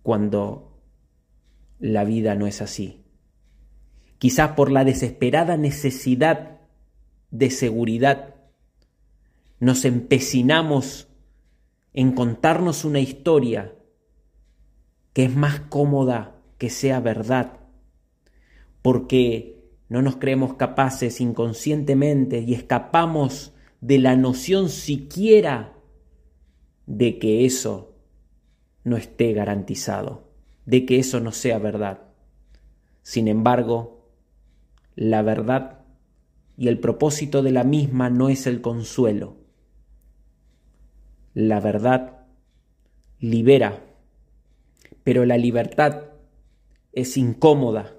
cuando 0.03 0.79
la 1.79 2.05
vida 2.05 2.34
no 2.36 2.47
es 2.47 2.62
así 2.62 2.98
quizás 4.19 4.51
por 4.51 4.71
la 4.71 4.84
desesperada 4.86 5.58
necesidad 5.58 6.60
de 7.32 7.49
seguridad, 7.49 8.36
nos 9.60 9.86
empecinamos 9.86 11.08
en 11.93 12.12
contarnos 12.12 12.86
una 12.86 12.99
historia 12.99 13.73
que 15.13 15.25
es 15.25 15.36
más 15.36 15.62
cómoda 15.62 16.36
que 16.58 16.69
sea 16.69 16.99
verdad, 16.99 17.60
porque 18.82 19.60
no 19.88 20.01
nos 20.01 20.17
creemos 20.17 20.53
capaces 20.53 21.19
inconscientemente 21.19 22.39
y 22.39 22.53
escapamos 22.53 23.53
de 23.82 23.99
la 23.99 24.15
noción 24.15 24.69
siquiera 24.69 25.73
de 26.86 27.19
que 27.19 27.45
eso 27.45 27.95
no 28.84 28.97
esté 28.97 29.34
garantizado, 29.34 30.29
de 30.65 30.86
que 30.86 30.99
eso 30.99 31.19
no 31.19 31.32
sea 31.32 31.58
verdad. 31.58 32.01
Sin 33.01 33.27
embargo, 33.27 33.98
la 34.95 35.21
verdad 35.21 35.80
y 36.58 36.67
el 36.67 36.80
propósito 36.80 37.41
de 37.41 37.52
la 37.52 37.63
misma 37.63 38.10
no 38.10 38.28
es 38.28 38.45
el 38.45 38.62
consuelo. 38.62 39.38
La 41.34 41.60
verdad 41.62 42.25
libera, 43.19 43.82
pero 45.04 45.25
la 45.25 45.38
libertad 45.38 46.10
es 46.91 47.15
incómoda, 47.17 47.95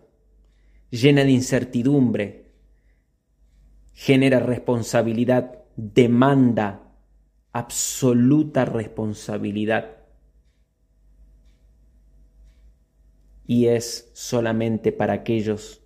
llena 0.91 1.25
de 1.25 1.31
incertidumbre, 1.31 2.53
genera 3.95 4.41
responsabilidad, 4.41 5.65
demanda 5.77 6.83
absoluta 7.53 8.65
responsabilidad. 8.65 9.97
Y 13.47 13.67
es 13.67 14.11
solamente 14.13 14.93
para 14.93 15.15
aquellos 15.15 15.80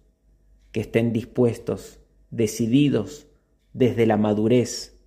que 0.75 0.81
estén 0.81 1.13
dispuestos, 1.13 2.01
decididos 2.33 3.29
desde 3.75 4.07
la 4.07 4.17
madurez 4.17 4.99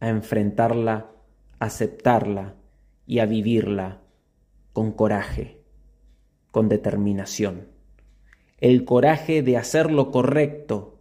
a 0.00 0.08
enfrentarla, 0.08 1.12
aceptarla 1.60 2.56
y 3.06 3.20
a 3.20 3.26
vivirla 3.26 4.02
con 4.72 4.90
coraje, 4.90 5.60
con 6.50 6.68
determinación. 6.68 7.68
El 8.58 8.84
coraje 8.84 9.44
de 9.44 9.56
hacer 9.56 9.92
lo 9.92 10.10
correcto, 10.10 10.98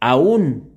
aún 0.00 0.74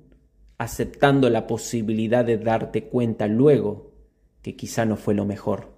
aceptando 0.56 1.28
la 1.28 1.46
posibilidad 1.46 2.24
de 2.24 2.38
darte 2.38 2.84
cuenta 2.84 3.26
luego 3.26 3.92
que 4.40 4.56
quizá 4.56 4.86
no 4.86 4.96
fue 4.96 5.12
lo 5.12 5.26
mejor, 5.26 5.76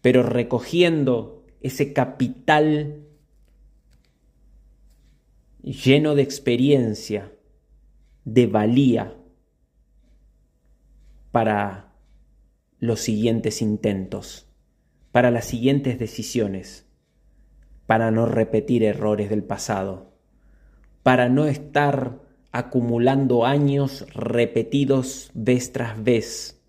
pero 0.00 0.22
recogiendo 0.22 1.42
ese 1.60 1.92
capital 1.92 3.00
lleno 5.64 6.14
de 6.14 6.22
experiencia, 6.22 7.32
de 8.24 8.46
valía 8.46 9.16
para 11.32 11.94
los 12.78 13.00
siguientes 13.00 13.62
intentos, 13.62 14.46
para 15.10 15.30
las 15.30 15.46
siguientes 15.46 15.98
decisiones, 15.98 16.86
para 17.86 18.10
no 18.10 18.26
repetir 18.26 18.82
errores 18.82 19.30
del 19.30 19.42
pasado, 19.42 20.12
para 21.02 21.30
no 21.30 21.46
estar 21.46 22.20
acumulando 22.52 23.46
años 23.46 24.06
repetidos 24.14 25.30
vez 25.32 25.72
tras 25.72 26.02
vez, 26.02 26.62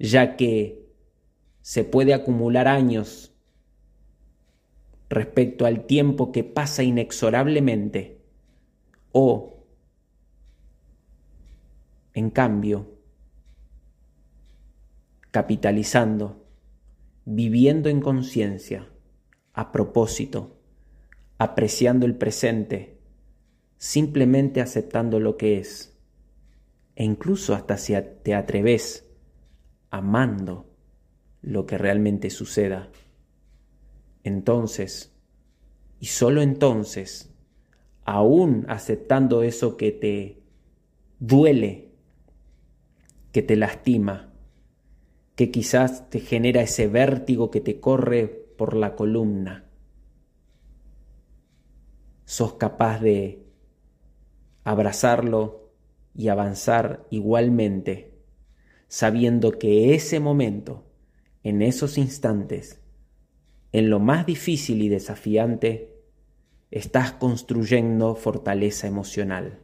ya 0.00 0.36
que 0.36 0.84
se 1.62 1.84
puede 1.84 2.12
acumular 2.12 2.66
años 2.66 3.29
respecto 5.10 5.66
al 5.66 5.86
tiempo 5.86 6.30
que 6.30 6.44
pasa 6.44 6.84
inexorablemente 6.84 8.22
o, 9.10 9.66
en 12.14 12.30
cambio, 12.30 12.96
capitalizando, 15.32 16.46
viviendo 17.24 17.88
en 17.88 18.00
conciencia, 18.00 18.88
a 19.52 19.72
propósito, 19.72 20.56
apreciando 21.38 22.06
el 22.06 22.14
presente, 22.14 23.00
simplemente 23.78 24.60
aceptando 24.60 25.18
lo 25.18 25.36
que 25.36 25.58
es, 25.58 25.98
e 26.94 27.04
incluso 27.04 27.54
hasta 27.54 27.78
si 27.78 27.94
te 28.22 28.34
atreves 28.34 29.08
amando 29.90 30.70
lo 31.42 31.66
que 31.66 31.78
realmente 31.78 32.30
suceda. 32.30 32.90
Entonces, 34.24 35.12
y 35.98 36.06
solo 36.06 36.42
entonces, 36.42 37.30
aún 38.04 38.66
aceptando 38.68 39.42
eso 39.42 39.76
que 39.76 39.92
te 39.92 40.42
duele, 41.18 41.90
que 43.32 43.42
te 43.42 43.56
lastima, 43.56 44.32
que 45.36 45.50
quizás 45.50 46.10
te 46.10 46.20
genera 46.20 46.62
ese 46.62 46.88
vértigo 46.88 47.50
que 47.50 47.60
te 47.60 47.80
corre 47.80 48.26
por 48.28 48.74
la 48.74 48.94
columna, 48.96 49.64
sos 52.24 52.54
capaz 52.54 53.00
de 53.00 53.42
abrazarlo 54.64 55.70
y 56.14 56.28
avanzar 56.28 57.06
igualmente, 57.10 58.12
sabiendo 58.88 59.52
que 59.52 59.94
ese 59.94 60.20
momento, 60.20 60.84
en 61.42 61.62
esos 61.62 61.96
instantes, 61.98 62.79
en 63.72 63.90
lo 63.90 64.00
más 64.00 64.26
difícil 64.26 64.82
y 64.82 64.88
desafiante, 64.88 65.96
estás 66.70 67.12
construyendo 67.12 68.14
fortaleza 68.14 68.86
emocional. 68.86 69.60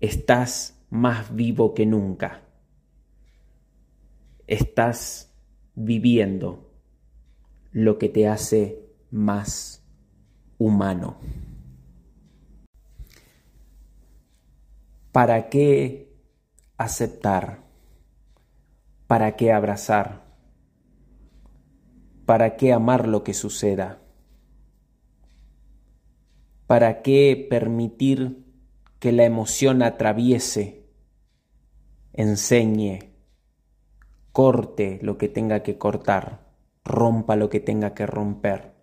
Estás 0.00 0.80
más 0.90 1.34
vivo 1.34 1.74
que 1.74 1.86
nunca. 1.86 2.42
Estás 4.46 5.32
viviendo 5.74 6.72
lo 7.72 7.98
que 7.98 8.08
te 8.08 8.26
hace 8.26 8.80
más 9.10 9.84
humano. 10.58 11.18
¿Para 15.12 15.48
qué 15.48 16.12
aceptar? 16.76 17.62
¿Para 19.06 19.36
qué 19.36 19.52
abrazar? 19.52 20.29
¿Para 22.30 22.56
qué 22.56 22.72
amar 22.72 23.08
lo 23.08 23.24
que 23.24 23.34
suceda? 23.34 23.98
¿Para 26.68 27.02
qué 27.02 27.48
permitir 27.50 28.46
que 29.00 29.10
la 29.10 29.24
emoción 29.24 29.82
atraviese, 29.82 30.86
enseñe, 32.12 33.16
corte 34.30 35.00
lo 35.02 35.18
que 35.18 35.28
tenga 35.28 35.64
que 35.64 35.76
cortar, 35.76 36.54
rompa 36.84 37.34
lo 37.34 37.50
que 37.50 37.58
tenga 37.58 37.94
que 37.94 38.06
romper, 38.06 38.74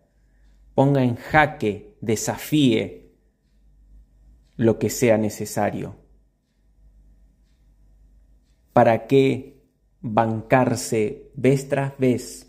ponga 0.76 1.06
en 1.06 1.16
jaque, 1.16 1.96
desafíe 2.02 3.16
lo 4.58 4.78
que 4.78 4.90
sea 4.90 5.18
necesario? 5.18 5.96
¿Para 8.74 9.08
qué 9.08 9.64
bancarse 10.02 11.32
vez 11.34 11.70
tras 11.70 11.98
vez 11.98 12.47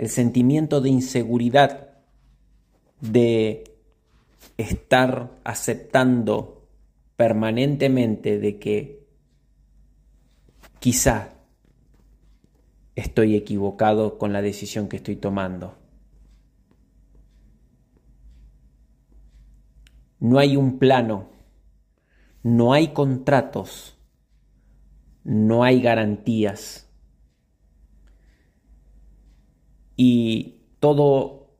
el 0.00 0.08
sentimiento 0.08 0.80
de 0.80 0.88
inseguridad, 0.88 1.90
de 3.02 3.64
estar 4.56 5.30
aceptando 5.44 6.66
permanentemente 7.16 8.38
de 8.38 8.58
que 8.58 9.06
quizá 10.78 11.34
estoy 12.94 13.36
equivocado 13.36 14.16
con 14.16 14.32
la 14.32 14.40
decisión 14.40 14.88
que 14.88 14.96
estoy 14.96 15.16
tomando. 15.16 15.76
No 20.18 20.38
hay 20.38 20.56
un 20.56 20.78
plano, 20.78 21.28
no 22.42 22.72
hay 22.72 22.94
contratos, 22.94 23.98
no 25.24 25.62
hay 25.62 25.82
garantías 25.82 26.89
y 30.02 30.62
todo 30.78 31.58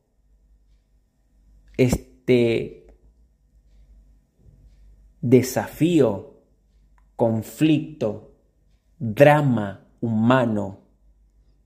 este 1.77 2.87
desafío, 5.21 6.41
conflicto, 7.15 8.33
drama 8.97 9.85
humano 9.99 10.79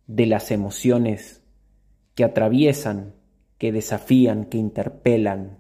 de 0.06 0.26
las 0.26 0.52
emociones 0.52 1.46
que 2.14 2.26
atraviesan, 2.26 3.16
que 3.58 3.72
desafían, 3.72 4.44
que 4.44 4.58
interpelan, 4.58 5.60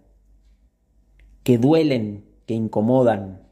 que 1.43 1.57
duelen, 1.57 2.25
que 2.45 2.55
incomodan, 2.55 3.47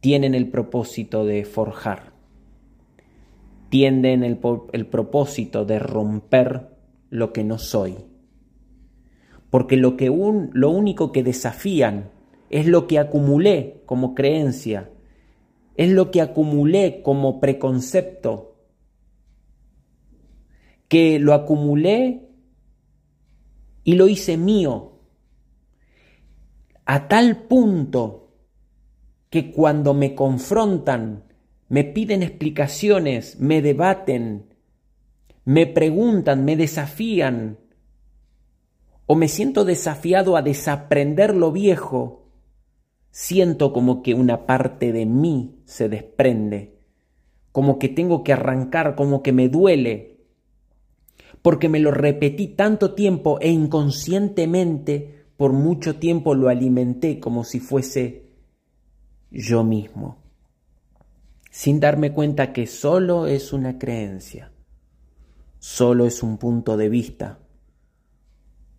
tienen 0.00 0.34
el 0.34 0.50
propósito 0.50 1.24
de 1.24 1.46
forjar 1.46 2.15
tienden 3.68 4.24
el, 4.24 4.38
el 4.72 4.86
propósito 4.86 5.64
de 5.64 5.78
romper 5.78 6.68
lo 7.10 7.32
que 7.32 7.44
no 7.44 7.58
soy. 7.58 7.96
Porque 9.50 9.76
lo, 9.76 9.96
que 9.96 10.10
un, 10.10 10.50
lo 10.52 10.70
único 10.70 11.12
que 11.12 11.22
desafían 11.22 12.10
es 12.50 12.66
lo 12.66 12.86
que 12.86 12.98
acumulé 12.98 13.82
como 13.86 14.14
creencia, 14.14 14.90
es 15.76 15.90
lo 15.90 16.10
que 16.10 16.20
acumulé 16.20 17.02
como 17.02 17.40
preconcepto, 17.40 18.56
que 20.88 21.18
lo 21.18 21.34
acumulé 21.34 22.28
y 23.84 23.94
lo 23.94 24.08
hice 24.08 24.36
mío, 24.36 25.00
a 26.84 27.08
tal 27.08 27.44
punto 27.44 28.32
que 29.28 29.50
cuando 29.52 29.92
me 29.92 30.14
confrontan 30.14 31.24
me 31.68 31.84
piden 31.84 32.22
explicaciones, 32.22 33.40
me 33.40 33.60
debaten, 33.60 34.46
me 35.44 35.66
preguntan, 35.66 36.44
me 36.44 36.56
desafían, 36.56 37.58
o 39.06 39.14
me 39.14 39.28
siento 39.28 39.64
desafiado 39.64 40.36
a 40.36 40.42
desaprender 40.42 41.34
lo 41.34 41.52
viejo, 41.52 42.28
siento 43.10 43.72
como 43.72 44.02
que 44.02 44.14
una 44.14 44.46
parte 44.46 44.92
de 44.92 45.06
mí 45.06 45.60
se 45.64 45.88
desprende, 45.88 46.78
como 47.52 47.78
que 47.78 47.88
tengo 47.88 48.22
que 48.22 48.32
arrancar, 48.32 48.94
como 48.94 49.22
que 49.22 49.32
me 49.32 49.48
duele, 49.48 50.20
porque 51.42 51.68
me 51.68 51.80
lo 51.80 51.90
repetí 51.90 52.48
tanto 52.48 52.94
tiempo 52.94 53.38
e 53.40 53.50
inconscientemente 53.50 55.26
por 55.36 55.52
mucho 55.52 55.96
tiempo 55.96 56.34
lo 56.34 56.48
alimenté 56.48 57.20
como 57.20 57.44
si 57.44 57.60
fuese 57.60 58.26
yo 59.30 59.62
mismo 59.62 60.25
sin 61.56 61.80
darme 61.80 62.12
cuenta 62.12 62.52
que 62.52 62.66
solo 62.66 63.26
es 63.26 63.54
una 63.54 63.78
creencia, 63.78 64.52
solo 65.58 66.04
es 66.04 66.22
un 66.22 66.36
punto 66.36 66.76
de 66.76 66.90
vista, 66.90 67.38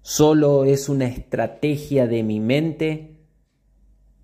solo 0.03 0.63
es 0.63 0.87
una 0.87 1.05
estrategia 1.05 2.05
de 2.05 2.21
mi 2.21 2.39
mente 2.39 3.17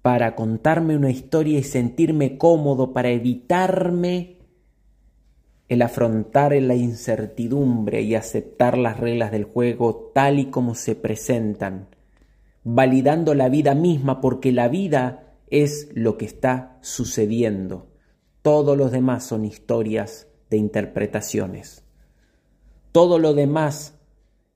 para 0.04 0.36
contarme 0.36 0.96
una 0.96 1.10
historia 1.10 1.58
y 1.58 1.64
sentirme 1.64 2.38
cómodo, 2.38 2.94
para 2.94 3.10
evitarme 3.10 4.38
el 5.68 5.82
afrontar 5.82 6.54
la 6.54 6.76
incertidumbre 6.76 8.04
y 8.04 8.14
aceptar 8.14 8.78
las 8.78 9.00
reglas 9.00 9.32
del 9.32 9.46
juego 9.46 10.12
tal 10.14 10.38
y 10.38 10.52
como 10.52 10.76
se 10.76 10.94
presentan, 10.94 11.88
validando 12.64 13.34
la 13.34 13.50
vida 13.50 13.74
misma 13.74 14.22
porque 14.22 14.52
la 14.52 14.68
vida 14.68 15.40
es 15.50 15.90
lo 15.96 16.20
que 16.20 16.26
está 16.26 16.78
sucediendo 16.82 17.93
todos 18.44 18.78
los 18.78 18.92
demás 18.92 19.24
son 19.26 19.46
historias 19.46 20.28
de 20.50 20.58
interpretaciones. 20.58 21.84
Todo 22.92 23.18
lo 23.18 23.34
demás 23.34 23.98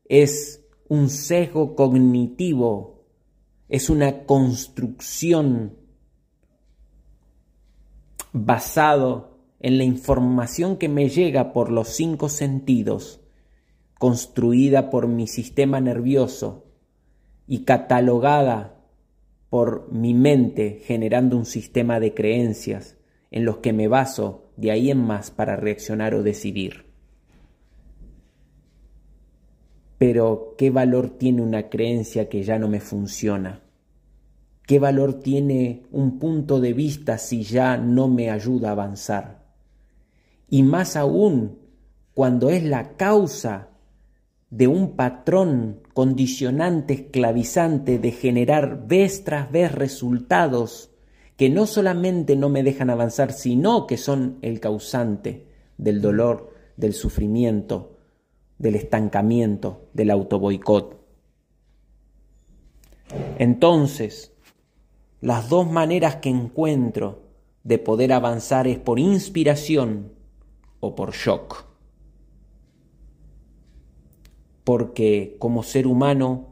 es 0.06 0.62
un 0.90 1.10
sesgo 1.10 1.74
cognitivo, 1.74 3.06
es 3.70 3.90
una 3.90 4.26
construcción 4.26 5.78
basado 8.34 9.40
en 9.62 9.78
la 9.78 9.86
información 9.86 10.78
que 10.78 10.90
me 10.90 11.10
llega 11.10 11.54
por 11.54 11.72
los 11.72 11.88
cinco 11.88 12.28
sentidos, 12.28 13.22
construida 13.98 14.90
por 14.90 15.08
mi 15.08 15.28
sistema 15.28 15.80
nervioso 15.80 16.66
y 17.48 17.64
catalogada 17.64 18.86
por 19.50 19.90
mi 19.94 20.14
mente 20.14 20.82
generando 20.84 21.38
un 21.38 21.46
sistema 21.46 22.02
de 22.02 22.14
creencias 22.14 22.97
en 23.32 23.46
los 23.46 23.58
que 23.58 23.74
me 23.74 23.88
baso 23.88 24.52
de 24.56 24.72
ahí 24.72 24.92
en 24.92 25.00
más 25.00 25.32
para 25.32 25.56
reaccionar 25.56 26.14
o 26.14 26.24
decidir. 26.24 26.86
Pero, 29.98 30.56
¿qué 30.58 30.70
valor 30.70 31.10
tiene 31.10 31.42
una 31.42 31.70
creencia 31.70 32.30
que 32.30 32.44
ya 32.44 32.60
no 32.60 32.68
me 32.68 32.80
funciona? 32.80 33.62
¿Qué 34.66 34.80
valor 34.80 35.16
tiene 35.22 35.84
un 35.92 36.20
punto 36.20 36.60
de 36.60 36.74
vista 36.74 37.18
si 37.18 37.44
ya 37.44 37.78
no 37.78 38.08
me 38.08 38.30
ayuda 38.30 38.70
a 38.70 38.72
avanzar? 38.74 39.46
Y 40.50 40.64
más 40.64 40.96
aún 40.96 41.60
cuando 42.14 42.50
es 42.50 42.64
la 42.64 42.96
causa 42.96 43.70
de 44.50 44.68
un 44.68 44.96
patrón 44.96 45.82
condicionante, 45.94 46.94
esclavizante 46.94 48.00
de 48.00 48.12
generar 48.12 48.88
vez 48.88 49.24
tras 49.24 49.52
vez 49.52 49.72
resultados 49.72 50.92
que 51.38 51.50
no 51.50 51.66
solamente 51.66 52.36
no 52.36 52.50
me 52.50 52.64
dejan 52.64 52.90
avanzar, 52.90 53.32
sino 53.32 53.88
que 53.88 53.98
son 53.98 54.40
el 54.42 54.60
causante 54.60 55.48
del 55.78 56.02
dolor, 56.02 56.54
del 56.76 56.94
sufrimiento, 56.94 57.98
del 58.58 58.76
estancamiento, 58.76 59.88
del 59.94 60.12
autoboicot. 60.12 61.00
Entonces, 63.38 64.34
las 65.22 65.48
dos 65.48 65.70
maneras 65.70 66.18
que 66.18 66.30
encuentro 66.30 67.24
de 67.64 67.78
poder 67.78 68.12
avanzar 68.12 68.68
es 68.68 68.80
por 68.80 69.00
inspiración 69.00 70.12
o 70.80 70.96
por 70.96 71.14
shock 71.14 71.68
porque 74.68 75.38
como 75.40 75.64
ser 75.64 75.88
humano 75.88 76.48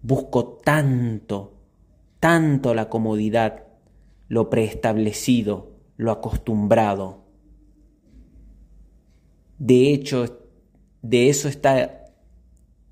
busco 0.00 0.46
tanto, 0.46 1.54
tanto 2.20 2.72
la 2.72 2.88
comodidad, 2.88 3.64
lo 4.30 4.48
preestablecido, 4.48 5.72
lo 5.96 6.12
acostumbrado. 6.12 7.26
De 9.58 9.92
hecho, 9.92 10.46
de 11.02 11.28
eso 11.28 11.48
está 11.48 12.04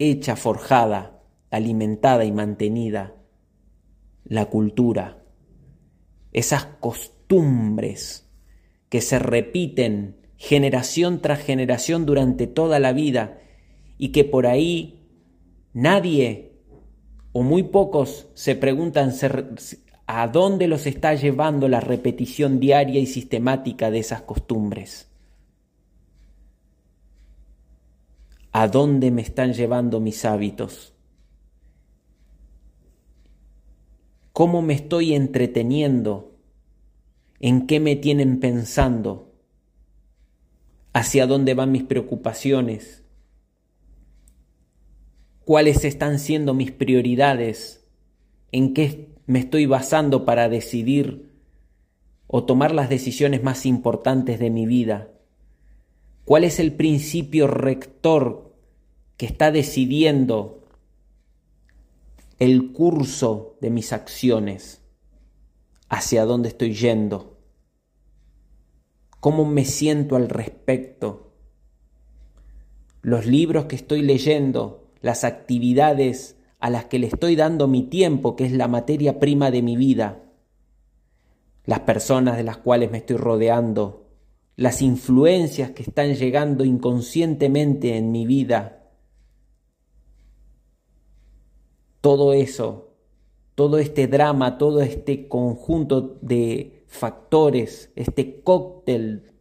hecha, 0.01 0.35
forjada, 0.35 1.23
alimentada 1.51 2.25
y 2.25 2.33
mantenida 2.33 3.15
la 4.25 4.47
cultura. 4.47 5.23
Esas 6.33 6.65
costumbres 6.81 8.29
que 8.89 9.01
se 9.01 9.21
repiten 9.21 10.17
generación 10.37 11.21
tras 11.21 11.39
generación 11.39 12.05
durante 12.05 12.49
toda 12.49 12.81
la 12.81 12.93
vida 12.93 13.39
y 13.97 14.09
que 14.09 14.25
por 14.25 14.49
ahí 14.49 15.09
nadie 15.73 16.59
o 17.31 17.45
muy 17.45 17.63
pocos 17.63 18.27
se 18.35 18.57
preguntan 18.57 19.13
a 20.09 20.27
dónde 20.27 20.67
los 20.67 20.87
está 20.87 21.15
llevando 21.15 21.69
la 21.69 21.81
repetición 21.81 22.59
diaria 22.59 22.99
y 22.99 23.07
sistemática 23.07 23.91
de 23.91 23.99
esas 23.99 24.23
costumbres. 24.23 25.07
¿A 28.51 28.67
dónde 28.67 29.11
me 29.11 29.23
están 29.23 29.53
llevando 29.53 30.01
mis 30.01 30.25
hábitos? 30.25 30.95
¿Cómo 34.33 34.63
me 34.63 34.73
estoy 34.75 35.15
entreteniendo? 35.15 36.33
¿En 37.39 37.67
qué 37.67 37.79
me 37.79 37.95
tienen 37.95 38.41
pensando? 38.41 39.35
¿Hacia 40.93 41.27
dónde 41.27 41.55
van 41.55 41.71
mis 41.71 41.85
preocupaciones? 41.85 43.05
cuáles 45.49 45.83
están 45.87 46.19
siendo 46.19 46.53
mis 46.53 46.73
prioridades, 46.73 47.89
en 48.53 48.75
qué 48.75 49.18
me 49.29 49.41
estoy 49.41 49.67
basando 49.67 50.25
para 50.25 50.49
decidir 50.49 51.31
o 52.27 52.45
tomar 52.45 52.73
las 52.73 52.89
decisiones 52.89 53.43
más 53.43 53.67
importantes 53.67 54.39
de 54.39 54.49
mi 54.49 54.65
vida, 54.65 55.13
cuál 56.25 56.45
es 56.45 56.59
el 56.59 56.73
principio 56.73 57.47
rector 57.47 58.57
que 59.19 59.27
está 59.27 59.51
decidiendo 59.51 60.65
el 62.39 62.73
curso 62.73 63.59
de 63.61 63.69
mis 63.69 63.93
acciones, 63.93 64.81
hacia 65.91 66.25
dónde 66.25 66.49
estoy 66.49 66.73
yendo, 66.73 67.39
cómo 69.21 69.45
me 69.45 69.67
siento 69.67 70.17
al 70.17 70.31
respecto, 70.31 71.35
los 73.03 73.27
libros 73.27 73.67
que 73.67 73.77
estoy 73.77 74.01
leyendo, 74.01 74.91
las 75.03 75.25
actividades 75.25 76.38
a 76.59 76.71
las 76.71 76.87
que 76.87 76.99
le 76.99 77.07
estoy 77.07 77.37
dando 77.37 77.69
mi 77.69 77.85
tiempo, 77.85 78.37
que 78.37 78.45
es 78.45 78.53
la 78.53 78.69
materia 78.69 79.21
prima 79.21 79.51
de 79.51 79.63
mi 79.63 79.77
vida, 79.77 80.25
las 81.65 81.81
personas 81.81 82.37
de 82.37 82.43
las 82.43 82.57
cuales 82.57 82.91
me 82.91 82.99
estoy 82.99 83.17
rodeando, 83.17 84.09
las 84.57 84.83
influencias 84.83 85.71
que 85.71 85.83
están 85.83 86.15
llegando 86.15 86.65
inconscientemente 86.65 87.97
en 87.97 88.11
mi 88.11 88.27
vida. 88.27 88.91
Todo 92.01 92.33
eso, 92.33 92.95
todo 93.55 93.79
este 93.79 94.09
drama, 94.09 94.59
todo 94.59 94.81
este 94.81 95.29
conjunto 95.29 96.19
de 96.23 96.85
factores, 96.89 97.93
este 97.95 98.41
cóctel, 98.43 99.33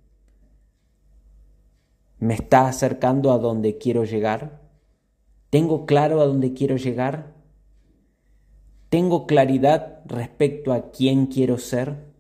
me 2.19 2.34
está 2.34 2.67
acercando 2.67 3.32
a 3.32 3.38
donde 3.38 3.77
quiero 3.77 4.03
llegar. 4.03 4.66
¿Tengo 5.49 5.86
claro 5.86 6.19
a 6.19 6.25
dónde 6.25 6.53
quiero 6.53 6.75
llegar? 6.75 7.33
¿Tengo 8.89 9.27
claridad 9.27 10.01
respecto 10.05 10.73
a 10.73 10.91
quién 10.91 11.27
quiero 11.27 11.57
ser? 11.57 12.13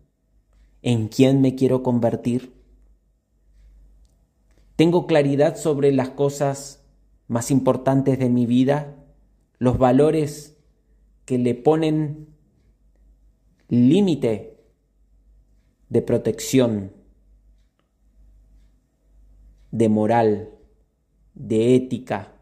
¿En 0.81 1.09
quién 1.09 1.41
me 1.41 1.55
quiero 1.55 1.83
convertir? 1.83 2.53
¿Tengo 4.77 5.07
claridad 5.07 5.57
sobre 5.57 5.91
las 5.91 6.09
cosas 6.11 6.85
más 7.27 7.51
importantes 7.51 8.17
de 8.17 8.29
mi 8.29 8.45
vida? 8.45 8.95
¿Los 9.57 9.77
valores 9.77 10.57
que 11.25 11.37
le 11.37 11.53
ponen 11.53 12.27
límite 13.67 14.63
de 15.89 16.01
protección, 16.01 16.93
de 19.71 19.89
moral, 19.89 20.51
de 21.33 21.75
ética? 21.75 22.36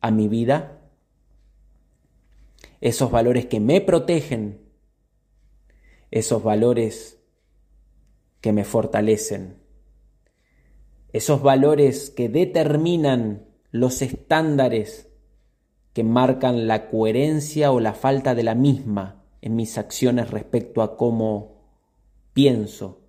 A 0.00 0.10
mi 0.10 0.28
vida, 0.28 0.80
esos 2.80 3.10
valores 3.10 3.46
que 3.46 3.60
me 3.60 3.80
protegen, 3.80 4.60
esos 6.10 6.42
valores 6.42 7.20
que 8.40 8.52
me 8.52 8.64
fortalecen, 8.64 9.58
esos 11.12 11.42
valores 11.42 12.10
que 12.10 12.28
determinan 12.28 13.46
los 13.70 14.02
estándares 14.02 15.08
que 15.92 16.04
marcan 16.04 16.68
la 16.68 16.88
coherencia 16.88 17.72
o 17.72 17.80
la 17.80 17.92
falta 17.92 18.34
de 18.34 18.44
la 18.44 18.54
misma 18.54 19.24
en 19.40 19.56
mis 19.56 19.78
acciones 19.78 20.30
respecto 20.30 20.82
a 20.82 20.96
cómo 20.96 21.58
pienso, 22.32 23.00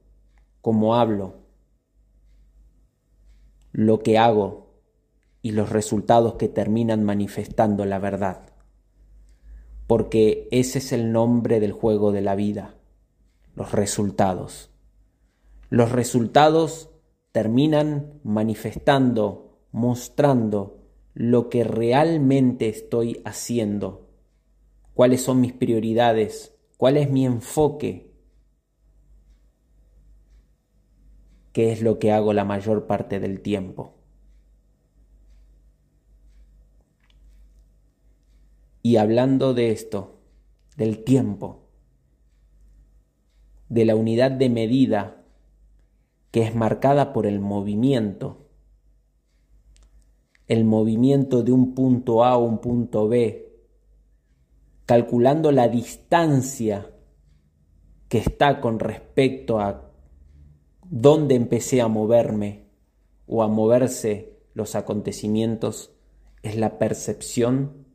cómo 0.61 0.95
hablo, 0.95 1.35
lo 3.71 3.99
que 3.99 4.17
hago 4.17 4.68
y 5.41 5.51
los 5.51 5.69
resultados 5.69 6.35
que 6.35 6.49
terminan 6.49 7.03
manifestando 7.03 7.85
la 7.85 7.99
verdad. 7.99 8.53
Porque 9.87 10.47
ese 10.51 10.79
es 10.79 10.91
el 10.91 11.11
nombre 11.11 11.59
del 11.59 11.71
juego 11.71 12.11
de 12.11 12.21
la 12.21 12.35
vida, 12.35 12.75
los 13.55 13.71
resultados. 13.71 14.69
Los 15.69 15.91
resultados 15.91 16.89
terminan 17.31 18.19
manifestando, 18.23 19.59
mostrando 19.71 20.79
lo 21.13 21.49
que 21.49 21.63
realmente 21.63 22.69
estoy 22.69 23.21
haciendo, 23.25 24.09
cuáles 24.93 25.21
son 25.21 25.41
mis 25.41 25.53
prioridades, 25.53 26.55
cuál 26.77 26.97
es 26.97 27.09
mi 27.09 27.25
enfoque, 27.25 28.13
qué 31.51 31.71
es 31.71 31.81
lo 31.81 31.99
que 31.99 32.11
hago 32.11 32.33
la 32.33 32.45
mayor 32.45 32.87
parte 32.87 33.19
del 33.19 33.41
tiempo. 33.41 33.98
Y 38.81 38.95
hablando 38.95 39.53
de 39.53 39.71
esto, 39.71 40.19
del 40.77 41.03
tiempo, 41.03 41.67
de 43.67 43.85
la 43.85 43.95
unidad 43.95 44.31
de 44.31 44.49
medida 44.49 45.23
que 46.31 46.43
es 46.43 46.55
marcada 46.55 47.11
por 47.11 47.25
el 47.25 47.39
movimiento, 47.39 48.47
el 50.47 50.65
movimiento 50.65 51.43
de 51.43 51.51
un 51.51 51.75
punto 51.75 52.23
A 52.23 52.31
a 52.31 52.37
un 52.37 52.59
punto 52.59 53.07
B, 53.07 53.49
calculando 54.85 55.51
la 55.51 55.67
distancia 55.67 56.91
que 58.07 58.17
está 58.17 58.59
con 58.59 58.79
respecto 58.79 59.59
a 59.59 59.91
dónde 60.89 61.35
empecé 61.35 61.81
a 61.81 61.87
moverme 61.87 62.65
o 63.27 63.43
a 63.43 63.47
moverse 63.47 64.39
los 64.53 64.73
acontecimientos, 64.73 65.91
es 66.41 66.55
la 66.55 66.79
percepción 66.79 67.88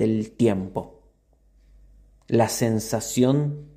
del 0.00 0.30
tiempo, 0.30 1.02
la 2.26 2.48
sensación 2.48 3.68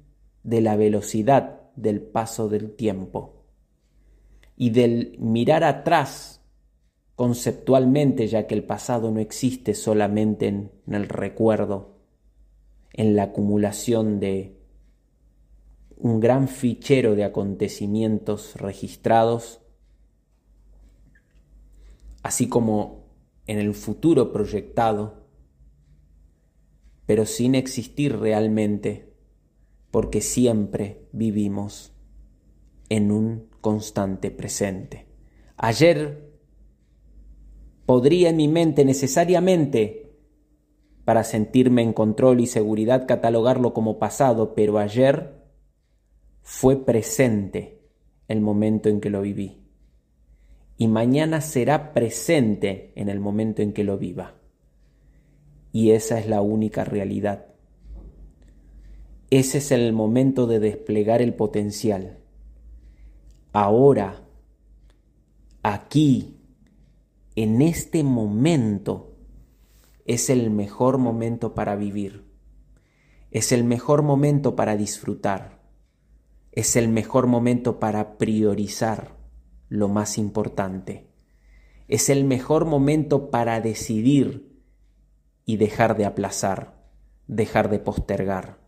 de 0.43 0.61
la 0.61 0.77
velocidad 0.77 1.69
del 1.75 2.01
paso 2.01 2.47
del 2.47 2.77
tiempo. 2.77 3.43
Y 4.55 4.69
del 4.69 5.17
mirar 5.19 5.65
atrás 5.65 6.41
conceptualmente, 7.15 8.27
ya 8.27 8.47
que 8.47 8.55
el 8.55 8.63
pasado 8.63 9.11
no 9.11 9.19
existe 9.19 9.73
solamente 9.73 10.47
en, 10.47 10.71
el 10.87 11.09
recuerdo, 11.09 11.97
en 12.93 13.17
la 13.17 13.23
acumulación 13.23 14.21
de 14.21 14.61
un 15.97 16.21
gran 16.21 16.47
fichero 16.47 17.15
de 17.15 17.25
acontecimientos 17.25 18.55
registrados, 18.55 19.59
así 22.21 22.47
como 22.47 23.09
en 23.45 23.59
el 23.59 23.73
futuro 23.73 24.31
proyectado, 24.31 25.22
pero 27.05 27.25
sin 27.25 27.55
existir 27.55 28.17
realmente, 28.17 29.13
porque 29.91 30.21
siempre 30.21 31.07
vivimos 31.11 31.93
en 32.89 33.11
un 33.11 33.49
constante 33.61 34.31
presente. 34.31 35.07
Ayer 35.57 36.31
podría 37.85 38.29
en 38.29 38.37
mi 38.37 38.47
mente 38.47 38.85
necesariamente, 38.85 40.15
para 41.05 41.23
sentirme 41.23 41.81
en 41.81 41.93
control 41.93 42.39
y 42.39 42.47
seguridad, 42.47 43.07
catalogarlo 43.07 43.73
como 43.73 43.99
pasado, 43.99 44.55
pero 44.55 44.77
ayer 44.77 45.43
fue 46.41 46.85
presente 46.85 47.81
el 48.27 48.41
momento 48.41 48.89
en 48.89 49.01
que 49.01 49.09
lo 49.09 49.21
viví. 49.21 49.63
Y 50.77 50.87
mañana 50.87 51.41
será 51.41 51.93
presente 51.93 52.93
en 52.95 53.09
el 53.09 53.19
momento 53.19 53.61
en 53.61 53.73
que 53.73 53.83
lo 53.83 53.97
viva. 53.97 54.35
Y 55.73 55.91
esa 55.91 56.19
es 56.19 56.27
la 56.27 56.41
única 56.41 56.85
realidad. 56.85 57.47
Ese 59.31 59.57
es 59.57 59.71
el 59.71 59.91
momento 59.91 60.45
de 60.45 60.59
desplegar 60.59 61.23
el 61.23 61.33
potencial. 61.33 62.19
Ahora, 63.51 64.23
aquí, 65.63 66.37
en 67.35 67.63
este 67.63 68.03
momento 68.03 69.17
es 70.05 70.29
el 70.29 70.51
mejor 70.51 70.99
momento 70.99 71.55
para 71.55 71.75
vivir, 71.75 72.23
es 73.31 73.51
el 73.51 73.63
mejor 73.63 74.03
momento 74.03 74.55
para 74.55 74.77
disfrutar, 74.77 75.63
es 76.51 76.75
el 76.75 76.89
mejor 76.89 77.25
momento 77.25 77.79
para 77.79 78.19
priorizar 78.19 79.17
lo 79.69 79.87
más 79.87 80.19
importante, 80.19 81.07
es 81.87 82.09
el 82.09 82.25
mejor 82.25 82.65
momento 82.65 83.31
para 83.31 83.59
decidir 83.61 84.52
y 85.45 85.57
dejar 85.57 85.97
de 85.97 86.05
aplazar, 86.05 86.83
dejar 87.27 87.69
de 87.69 87.79
postergar. 87.79 88.59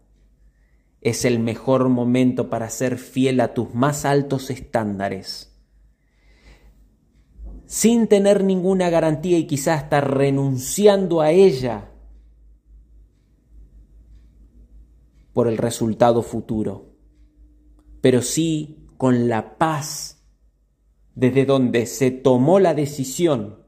Es 1.02 1.26
el 1.26 1.40
mejor 1.40 1.90
momento 1.90 2.50
para 2.50 2.70
ser 2.70 2.98
fiel 2.98 3.40
a 3.40 3.54
tus 3.54 3.74
más 3.74 4.06
altos 4.06 4.50
estándares. 4.50 5.56
Sin 7.66 8.08
tener 8.08 8.44
ninguna 8.44 8.90
garantía 8.90 9.38
y 9.38 9.48
quizás 9.48 9.84
estar 9.84 10.18
renunciando 10.18 11.22
a 11.22 11.32
ella 11.32 11.92
por 15.34 15.48
el 15.48 15.58
resultado 15.58 16.22
futuro, 16.24 16.96
pero 18.02 18.22
sí 18.22 18.88
con 18.98 19.28
la 19.28 19.58
paz 19.58 20.16
desde 21.16 21.46
donde 21.46 21.86
se 21.86 22.12
tomó 22.12 22.60
la 22.60 22.74
decisión, 22.74 23.66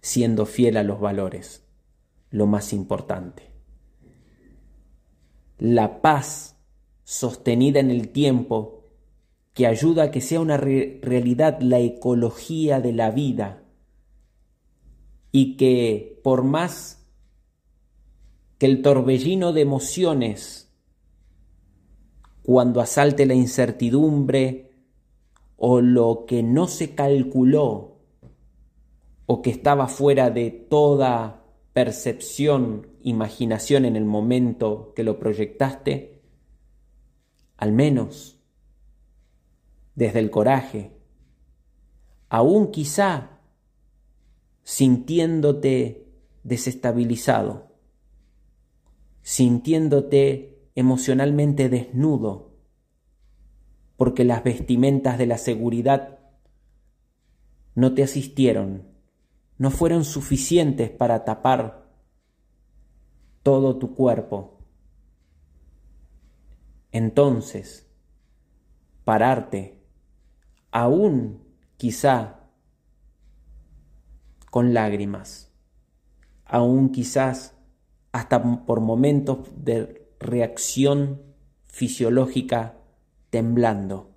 siendo 0.00 0.46
fiel 0.46 0.76
a 0.76 0.82
los 0.82 1.00
valores, 1.00 1.64
lo 2.32 2.46
más 2.48 2.72
importante. 2.72 3.44
La 5.58 6.02
paz 6.02 6.56
sostenida 7.04 7.78
en 7.78 7.90
el 7.90 8.08
tiempo 8.08 8.88
que 9.52 9.66
ayuda 9.66 10.04
a 10.04 10.10
que 10.10 10.20
sea 10.20 10.40
una 10.40 10.56
realidad 10.56 11.60
la 11.60 11.78
ecología 11.78 12.80
de 12.80 12.92
la 12.92 13.10
vida 13.10 13.62
y 15.30 15.56
que 15.56 16.20
por 16.24 16.42
más 16.42 17.06
que 18.58 18.66
el 18.66 18.80
torbellino 18.80 19.52
de 19.52 19.60
emociones, 19.60 20.72
cuando 22.42 22.80
asalte 22.80 23.26
la 23.26 23.34
incertidumbre 23.34 24.72
o 25.56 25.80
lo 25.80 26.24
que 26.26 26.42
no 26.42 26.66
se 26.66 26.94
calculó 26.94 28.00
o 29.26 29.42
que 29.42 29.50
estaba 29.50 29.86
fuera 29.86 30.30
de 30.30 30.50
toda 30.50 31.41
percepción, 31.72 32.88
imaginación 33.02 33.84
en 33.84 33.96
el 33.96 34.04
momento 34.04 34.92
que 34.94 35.04
lo 35.04 35.18
proyectaste, 35.18 36.22
al 37.56 37.72
menos 37.72 38.38
desde 39.94 40.18
el 40.18 40.30
coraje, 40.30 40.92
aún 42.28 42.70
quizá 42.70 43.40
sintiéndote 44.62 46.08
desestabilizado, 46.44 47.72
sintiéndote 49.22 50.68
emocionalmente 50.74 51.68
desnudo, 51.68 52.52
porque 53.96 54.24
las 54.24 54.42
vestimentas 54.42 55.18
de 55.18 55.26
la 55.26 55.38
seguridad 55.38 56.18
no 57.74 57.94
te 57.94 58.02
asistieron, 58.02 58.91
no 59.62 59.70
fueron 59.70 60.04
suficientes 60.04 60.90
para 60.90 61.24
tapar 61.24 61.88
todo 63.44 63.78
tu 63.78 63.94
cuerpo. 63.94 64.58
Entonces, 66.90 67.88
pararte 69.04 69.80
aún 70.72 71.44
quizá 71.76 72.40
con 74.50 74.74
lágrimas, 74.74 75.54
aún 76.44 76.90
quizás 76.90 77.56
hasta 78.10 78.64
por 78.66 78.80
momentos 78.80 79.46
de 79.54 80.12
reacción 80.18 81.22
fisiológica 81.66 82.80
temblando, 83.30 84.10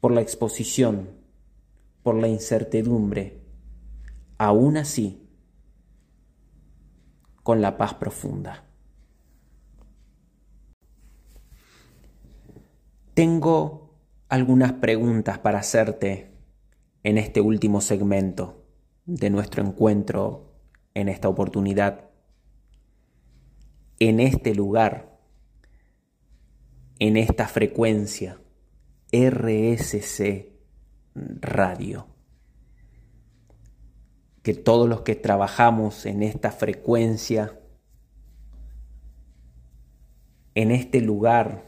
por 0.00 0.10
la 0.10 0.22
exposición, 0.22 1.17
por 2.08 2.14
la 2.14 2.28
incertidumbre, 2.28 3.42
aún 4.38 4.78
así, 4.78 5.28
con 7.42 7.60
la 7.60 7.76
paz 7.76 7.92
profunda. 7.92 8.64
Tengo 13.12 13.94
algunas 14.30 14.72
preguntas 14.72 15.38
para 15.38 15.58
hacerte 15.58 16.32
en 17.02 17.18
este 17.18 17.42
último 17.42 17.82
segmento 17.82 18.64
de 19.04 19.28
nuestro 19.28 19.62
encuentro 19.62 20.54
en 20.94 21.10
esta 21.10 21.28
oportunidad, 21.28 22.08
en 23.98 24.18
este 24.20 24.54
lugar, 24.54 25.20
en 27.00 27.18
esta 27.18 27.48
frecuencia, 27.48 28.40
RSC 29.12 30.57
Radio. 31.40 32.06
Que 34.42 34.54
todos 34.54 34.88
los 34.88 35.02
que 35.02 35.14
trabajamos 35.14 36.06
en 36.06 36.22
esta 36.22 36.50
frecuencia, 36.50 37.58
en 40.54 40.70
este 40.70 41.00
lugar, 41.00 41.64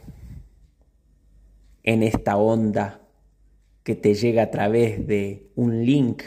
en 1.82 2.02
esta 2.02 2.36
onda 2.36 3.00
que 3.82 3.94
te 3.94 4.14
llega 4.14 4.44
a 4.44 4.50
través 4.50 5.06
de 5.06 5.50
un 5.56 5.84
link, 5.84 6.22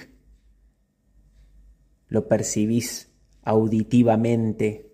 lo 2.08 2.28
percibís 2.28 3.12
auditivamente 3.44 4.94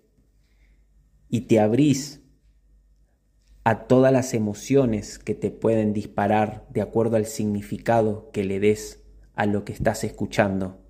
y 1.28 1.42
te 1.42 1.60
abrís 1.60 2.19
a 3.70 3.86
todas 3.86 4.12
las 4.12 4.34
emociones 4.34 5.20
que 5.20 5.32
te 5.32 5.52
pueden 5.52 5.92
disparar 5.92 6.66
de 6.70 6.82
acuerdo 6.82 7.14
al 7.14 7.24
significado 7.24 8.28
que 8.32 8.42
le 8.42 8.58
des 8.58 9.00
a 9.36 9.46
lo 9.46 9.64
que 9.64 9.72
estás 9.72 10.02
escuchando. 10.02 10.80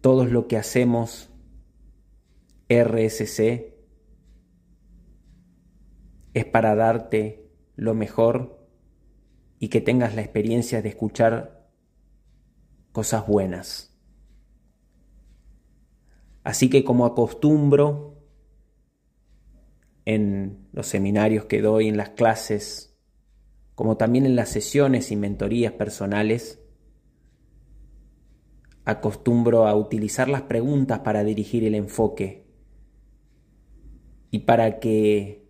Todo 0.00 0.24
lo 0.24 0.46
que 0.46 0.56
hacemos 0.56 1.30
RSC 2.68 3.74
es 6.34 6.44
para 6.44 6.76
darte 6.76 7.50
lo 7.74 7.92
mejor 7.94 8.68
y 9.58 9.66
que 9.66 9.80
tengas 9.80 10.14
la 10.14 10.20
experiencia 10.20 10.80
de 10.80 10.90
escuchar 10.90 11.68
cosas 12.92 13.26
buenas. 13.26 13.98
Así 16.44 16.70
que 16.70 16.84
como 16.84 17.04
acostumbro 17.04 18.13
en 20.04 20.68
los 20.72 20.86
seminarios 20.86 21.46
que 21.46 21.62
doy, 21.62 21.88
en 21.88 21.96
las 21.96 22.10
clases, 22.10 22.96
como 23.74 23.96
también 23.96 24.26
en 24.26 24.36
las 24.36 24.50
sesiones 24.50 25.10
y 25.10 25.16
mentorías 25.16 25.72
personales, 25.72 26.60
acostumbro 28.84 29.66
a 29.66 29.74
utilizar 29.74 30.28
las 30.28 30.42
preguntas 30.42 31.00
para 31.00 31.24
dirigir 31.24 31.64
el 31.64 31.74
enfoque 31.74 32.46
y 34.30 34.40
para 34.40 34.78
que 34.78 35.48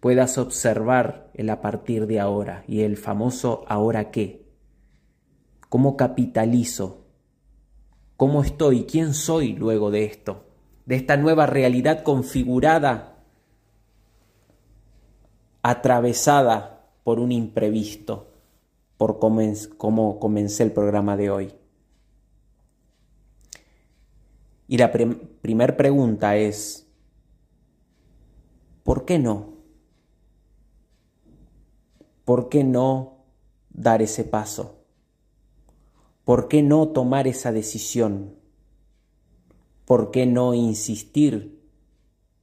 puedas 0.00 0.36
observar 0.38 1.30
el 1.34 1.50
a 1.50 1.60
partir 1.60 2.06
de 2.06 2.18
ahora 2.18 2.64
y 2.66 2.80
el 2.80 2.96
famoso 2.96 3.64
ahora 3.68 4.10
qué. 4.10 4.48
¿Cómo 5.68 5.96
capitalizo 5.96 7.00
¿Cómo 8.20 8.42
estoy? 8.42 8.84
¿Quién 8.84 9.14
soy 9.14 9.54
luego 9.54 9.90
de 9.90 10.04
esto? 10.04 10.44
De 10.84 10.94
esta 10.94 11.16
nueva 11.16 11.46
realidad 11.46 12.02
configurada, 12.02 13.09
atravesada 15.62 16.88
por 17.04 17.20
un 17.20 17.32
imprevisto, 17.32 18.28
por 18.96 19.18
cómo 19.18 20.18
comencé 20.18 20.62
el 20.62 20.72
programa 20.72 21.16
de 21.16 21.30
hoy. 21.30 21.54
Y 24.68 24.78
la 24.78 24.92
primera 24.92 25.76
pregunta 25.76 26.36
es, 26.36 26.86
¿por 28.84 29.04
qué 29.04 29.18
no? 29.18 29.54
¿Por 32.24 32.48
qué 32.48 32.62
no 32.62 33.24
dar 33.70 34.02
ese 34.02 34.22
paso? 34.22 34.84
¿Por 36.24 36.46
qué 36.46 36.62
no 36.62 36.88
tomar 36.88 37.26
esa 37.26 37.50
decisión? 37.50 38.36
¿Por 39.84 40.12
qué 40.12 40.26
no 40.26 40.54
insistir 40.54 41.60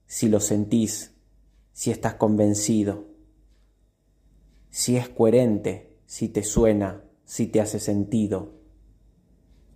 si 0.06 0.28
lo 0.28 0.40
sentís, 0.40 1.14
si 1.78 1.92
estás 1.92 2.16
convencido, 2.16 3.06
si 4.72 4.98
es 4.98 5.10
coherente, 5.10 5.96
si 6.08 6.28
te 6.28 6.44
suena, 6.44 7.04
si 7.24 7.46
te 7.46 7.62
hace 7.62 7.80
sentido, 7.80 8.56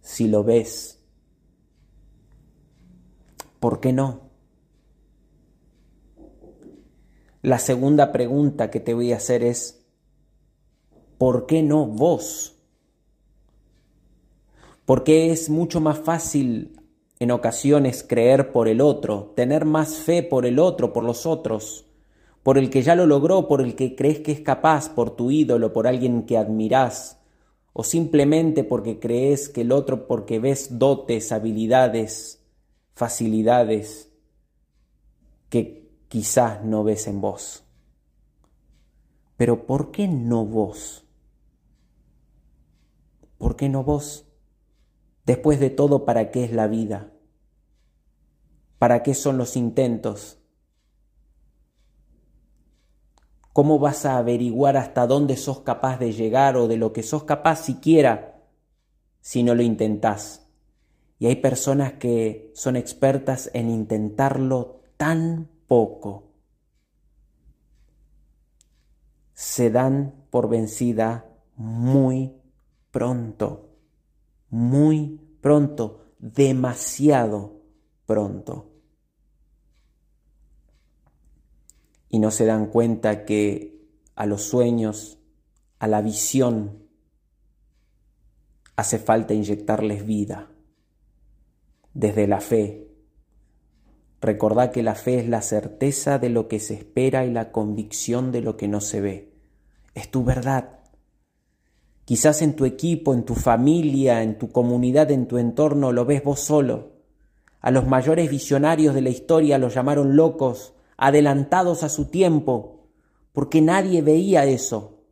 si 0.01 0.27
lo 0.27 0.43
ves? 0.43 0.99
¿Por 3.59 3.79
qué 3.79 3.93
no? 3.93 4.31
La 7.43 7.59
segunda 7.59 8.11
pregunta 8.11 8.71
que 8.71 8.79
te 8.79 8.95
voy 8.95 9.13
a 9.13 9.17
hacer 9.17 9.43
es, 9.43 9.85
¿por 11.19 11.45
qué 11.45 11.61
no 11.61 11.85
vos? 11.85 12.57
Porque 14.85 15.31
es 15.31 15.51
mucho 15.51 15.79
más 15.81 15.99
fácil 15.99 16.81
en 17.19 17.29
ocasiones 17.29 18.01
creer 18.01 18.51
por 18.51 18.67
el 18.67 18.81
otro, 18.81 19.33
tener 19.35 19.65
más 19.65 19.97
fe 19.97 20.23
por 20.23 20.47
el 20.47 20.57
otro, 20.57 20.93
por 20.93 21.03
los 21.03 21.27
otros, 21.27 21.85
por 22.43 22.57
el 22.57 22.69
que 22.69 22.81
ya 22.81 22.95
lo 22.95 23.05
logró, 23.05 23.47
por 23.47 23.61
el 23.61 23.75
que 23.75 23.95
crees 23.95 24.19
que 24.19 24.31
es 24.31 24.41
capaz, 24.41 24.89
por 24.89 25.15
tu 25.15 25.31
ídolo, 25.31 25.73
por 25.73 25.87
alguien 25.87 26.23
que 26.23 26.37
admirás, 26.37 27.19
o 27.73 27.83
simplemente 27.83 28.63
porque 28.63 28.99
crees 28.99 29.47
que 29.47 29.61
el 29.61 29.71
otro, 29.71 30.07
porque 30.07 30.39
ves 30.39 30.79
dotes, 30.79 31.31
habilidades, 31.31 32.43
facilidades 32.93 34.11
que 35.49 35.89
quizás 36.07 36.63
no 36.63 36.83
ves 36.83 37.07
en 37.07 37.21
vos. 37.21 37.63
Pero 39.37 39.65
¿por 39.65 39.91
qué 39.91 40.07
no 40.07 40.45
vos? 40.45 41.05
¿Por 43.37 43.55
qué 43.55 43.69
no 43.69 43.83
vos? 43.83 44.25
Después 45.25 45.59
de 45.59 45.69
todo, 45.69 46.05
¿para 46.05 46.31
qué 46.31 46.43
es 46.43 46.51
la 46.51 46.67
vida? 46.67 47.11
¿Para 48.77 49.03
qué 49.03 49.13
son 49.13 49.37
los 49.37 49.55
intentos? 49.55 50.40
¿Cómo 53.53 53.79
vas 53.79 54.05
a 54.05 54.17
averiguar 54.17 54.77
hasta 54.77 55.07
dónde 55.07 55.35
sos 55.35 55.59
capaz 55.59 55.97
de 55.99 56.13
llegar 56.13 56.55
o 56.55 56.67
de 56.67 56.77
lo 56.77 56.93
que 56.93 57.03
sos 57.03 57.25
capaz 57.25 57.57
siquiera 57.57 58.41
si 59.19 59.43
no 59.43 59.55
lo 59.55 59.61
intentás? 59.61 60.47
Y 61.19 61.27
hay 61.27 61.35
personas 61.35 61.93
que 61.93 62.51
son 62.55 62.75
expertas 62.75 63.51
en 63.53 63.69
intentarlo 63.69 64.81
tan 64.97 65.49
poco. 65.67 66.31
Se 69.33 69.69
dan 69.69 70.25
por 70.29 70.49
vencida 70.49 71.25
muy 71.57 72.33
pronto, 72.89 73.69
muy 74.49 75.19
pronto, 75.41 76.05
demasiado 76.19 77.61
pronto. 78.05 78.70
Y 82.11 82.19
no 82.19 82.29
se 82.29 82.45
dan 82.45 82.67
cuenta 82.67 83.25
que 83.25 83.81
a 84.15 84.27
los 84.27 84.43
sueños, 84.43 85.17
a 85.79 85.87
la 85.87 86.03
visión, 86.03 86.83
hace 88.75 88.99
falta 88.99 89.33
inyectarles 89.33 90.05
vida 90.05 90.51
desde 91.93 92.27
la 92.27 92.41
fe. 92.41 92.87
Recordá 94.21 94.71
que 94.71 94.83
la 94.83 94.95
fe 94.95 95.19
es 95.19 95.27
la 95.27 95.41
certeza 95.41 96.19
de 96.19 96.29
lo 96.29 96.47
que 96.47 96.59
se 96.59 96.75
espera 96.75 97.25
y 97.25 97.31
la 97.31 97.51
convicción 97.51 98.31
de 98.31 98.41
lo 98.41 98.55
que 98.55 98.67
no 98.67 98.81
se 98.81 99.01
ve. 99.01 99.33
Es 99.95 100.11
tu 100.11 100.23
verdad. 100.23 100.79
Quizás 102.05 102.41
en 102.41 102.55
tu 102.55 102.65
equipo, 102.65 103.13
en 103.13 103.23
tu 103.23 103.35
familia, 103.35 104.21
en 104.21 104.37
tu 104.37 104.51
comunidad, 104.51 105.11
en 105.11 105.27
tu 105.27 105.37
entorno 105.37 105.91
lo 105.91 106.05
ves 106.05 106.23
vos 106.23 106.39
solo. 106.39 106.91
A 107.61 107.71
los 107.71 107.87
mayores 107.87 108.29
visionarios 108.29 108.93
de 108.93 109.01
la 109.01 109.09
historia 109.09 109.57
los 109.57 109.73
llamaron 109.73 110.15
locos, 110.15 110.73
adelantados 111.01 111.81
a 111.81 111.89
su 111.89 112.05
tiempo, 112.05 112.91
porque 113.33 113.59
nadie 113.59 114.03
veía 114.03 114.45
eso. 114.45 115.03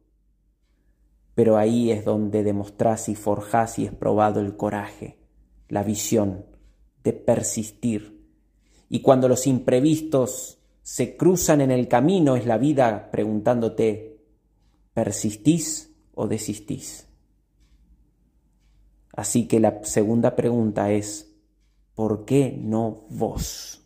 Pero 1.33 1.57
ahí 1.57 1.89
es 1.89 2.05
donde 2.05 2.43
demostrás 2.43 3.09
y 3.09 3.15
forjás 3.15 3.79
y 3.79 3.87
es 3.87 3.91
probado 3.91 4.39
el 4.39 4.55
coraje, 4.55 5.17
la 5.67 5.81
visión, 5.81 6.45
de 7.03 7.13
persistir. 7.13 8.23
Y 8.87 9.01
cuando 9.01 9.27
los 9.27 9.47
imprevistos 9.47 10.59
se 10.83 11.17
cruzan 11.17 11.59
en 11.59 11.71
el 11.71 11.87
camino, 11.87 12.35
es 12.35 12.45
la 12.45 12.59
vida 12.59 13.09
preguntándote, 13.09 14.21
¿persistís 14.93 15.91
o 16.13 16.27
desistís? 16.27 17.07
Así 19.11 19.47
que 19.47 19.59
la 19.59 19.83
segunda 19.85 20.35
pregunta 20.35 20.91
es, 20.91 21.35
¿por 21.95 22.25
qué 22.25 22.55
no 22.61 23.07
vos? 23.09 23.78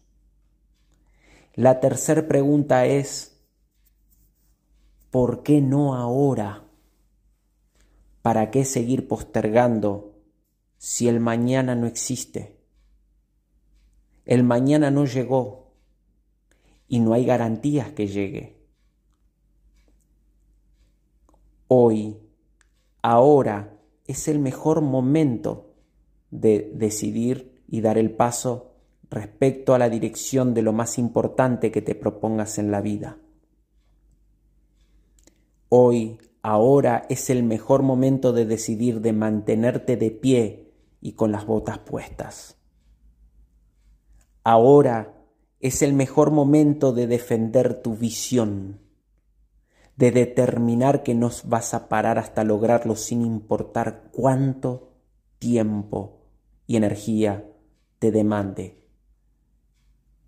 La 1.55 1.79
tercera 1.79 2.27
pregunta 2.27 2.87
es, 2.87 3.39
¿por 5.11 5.43
qué 5.43 5.61
no 5.61 5.93
ahora? 5.93 6.67
¿Para 8.23 8.49
qué 8.49 8.65
seguir 8.65 9.07
postergando 9.07 10.15
si 10.79 11.07
el 11.07 11.19
mañana 11.19 11.75
no 11.75 11.85
existe? 11.85 12.59
El 14.25 14.43
mañana 14.43 14.89
no 14.89 15.05
llegó 15.05 15.75
y 16.87 16.99
no 16.99 17.13
hay 17.13 17.23
garantías 17.23 17.91
que 17.91 18.07
llegue. 18.07 18.65
Hoy, 21.67 22.17
ahora, 23.03 23.79
es 24.07 24.27
el 24.27 24.39
mejor 24.39 24.81
momento 24.81 25.75
de 26.31 26.71
decidir 26.73 27.63
y 27.67 27.81
dar 27.81 27.99
el 27.99 28.09
paso 28.09 28.72
respecto 29.14 29.74
a 29.74 29.78
la 29.78 29.89
dirección 29.89 30.53
de 30.53 30.61
lo 30.61 30.74
más 30.74 30.97
importante 30.97 31.72
que 31.72 31.82
te 31.82 31.95
propongas 31.95 32.57
en 32.57 32.72
la 32.72 32.82
vida. 32.82 33.18
Hoy, 35.70 36.20
ahora 36.41 37.05
es 37.09 37.30
el 37.30 37.43
mejor 37.43 37.84
momento 37.84 38.34
de 38.34 38.45
decidir 38.45 39.01
de 39.01 39.14
mantenerte 39.14 39.97
de 39.97 40.11
pie 40.11 40.74
y 41.01 41.14
con 41.14 41.32
las 41.32 41.45
botas 41.45 41.80
puestas. 41.80 42.57
Ahora 44.43 45.14
es 45.59 45.82
el 45.82 45.93
mejor 45.93 46.32
momento 46.32 46.91
de 46.91 47.07
defender 47.07 47.82
tu 47.82 47.95
visión, 47.95 48.82
de 49.95 50.11
determinar 50.11 51.03
que 51.03 51.16
no 51.16 51.32
vas 51.45 51.74
a 51.74 51.88
parar 51.88 52.18
hasta 52.18 52.43
lograrlo 52.43 52.95
sin 52.95 53.22
importar 53.22 54.09
cuánto 54.11 54.91
tiempo 55.39 56.20
y 56.68 56.76
energía 56.76 57.49
te 57.99 58.11
demande. 58.11 58.82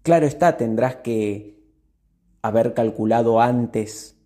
Claro 0.05 0.25
está, 0.25 0.55
tendrás 0.55 0.97
que 0.97 1.59
haber 2.41 2.73
calculado 2.73 3.41
antes 3.41 4.17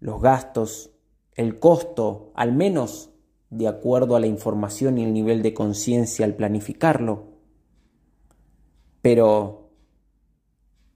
los 0.00 0.22
gastos, 0.22 0.92
el 1.34 1.58
costo, 1.58 2.32
al 2.34 2.52
menos 2.54 3.10
de 3.50 3.68
acuerdo 3.68 4.16
a 4.16 4.20
la 4.20 4.26
información 4.26 4.96
y 4.96 5.04
el 5.04 5.12
nivel 5.12 5.42
de 5.42 5.52
conciencia 5.52 6.24
al 6.24 6.34
planificarlo 6.34 7.34
pero 9.04 9.70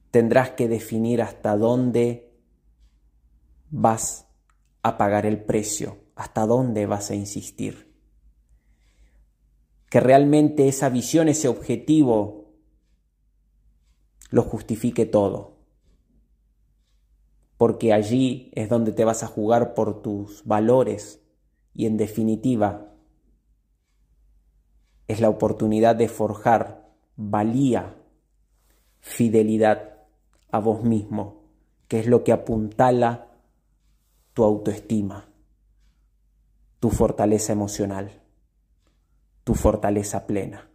tendrás 0.09 0.49
que 0.49 0.67
definir 0.67 1.21
hasta 1.21 1.55
dónde 1.55 2.33
vas 3.69 4.25
a 4.81 4.97
pagar 4.97 5.27
el 5.27 5.43
precio, 5.43 5.99
hasta 6.15 6.47
dónde 6.47 6.87
vas 6.87 7.11
a 7.11 7.13
insistir. 7.13 7.93
Que 9.91 9.99
realmente 9.99 10.67
esa 10.67 10.89
visión, 10.89 11.29
ese 11.29 11.49
objetivo, 11.49 12.38
lo 14.29 14.43
justifique 14.43 15.05
todo. 15.05 15.57
Porque 17.57 17.93
allí 17.93 18.51
es 18.53 18.69
donde 18.69 18.91
te 18.93 19.05
vas 19.05 19.23
a 19.23 19.27
jugar 19.27 19.73
por 19.73 20.01
tus 20.01 20.45
valores 20.45 21.21
y 21.73 21.85
en 21.85 21.97
definitiva 21.97 22.93
es 25.07 25.19
la 25.19 25.29
oportunidad 25.29 25.95
de 25.95 26.07
forjar 26.07 26.87
valía 27.15 27.95
fidelidad 28.99 29.97
a 30.51 30.59
vos 30.59 30.83
mismo, 30.83 31.43
que 31.87 31.99
es 31.99 32.07
lo 32.07 32.23
que 32.23 32.31
apuntala 32.31 33.27
tu 34.33 34.43
autoestima, 34.43 35.29
tu 36.79 36.89
fortaleza 36.91 37.51
emocional, 37.51 38.21
tu 39.43 39.55
fortaleza 39.55 40.27
plena. 40.27 40.69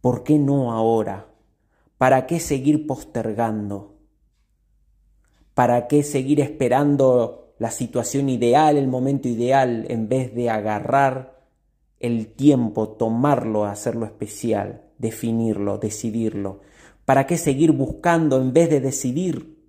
¿Por 0.00 0.22
qué 0.24 0.38
no 0.38 0.72
ahora? 0.72 1.31
¿Para 2.02 2.26
qué 2.26 2.40
seguir 2.40 2.88
postergando? 2.88 4.00
¿Para 5.54 5.86
qué 5.86 6.02
seguir 6.02 6.40
esperando 6.40 7.54
la 7.60 7.70
situación 7.70 8.28
ideal, 8.28 8.76
el 8.76 8.88
momento 8.88 9.28
ideal, 9.28 9.86
en 9.88 10.08
vez 10.08 10.34
de 10.34 10.50
agarrar 10.50 11.46
el 12.00 12.34
tiempo, 12.34 12.88
tomarlo, 12.88 13.66
hacerlo 13.66 14.04
especial, 14.04 14.82
definirlo, 14.98 15.78
decidirlo? 15.78 16.62
¿Para 17.04 17.28
qué 17.28 17.38
seguir 17.38 17.70
buscando 17.70 18.42
en 18.42 18.52
vez 18.52 18.68
de 18.68 18.80
decidir, 18.80 19.62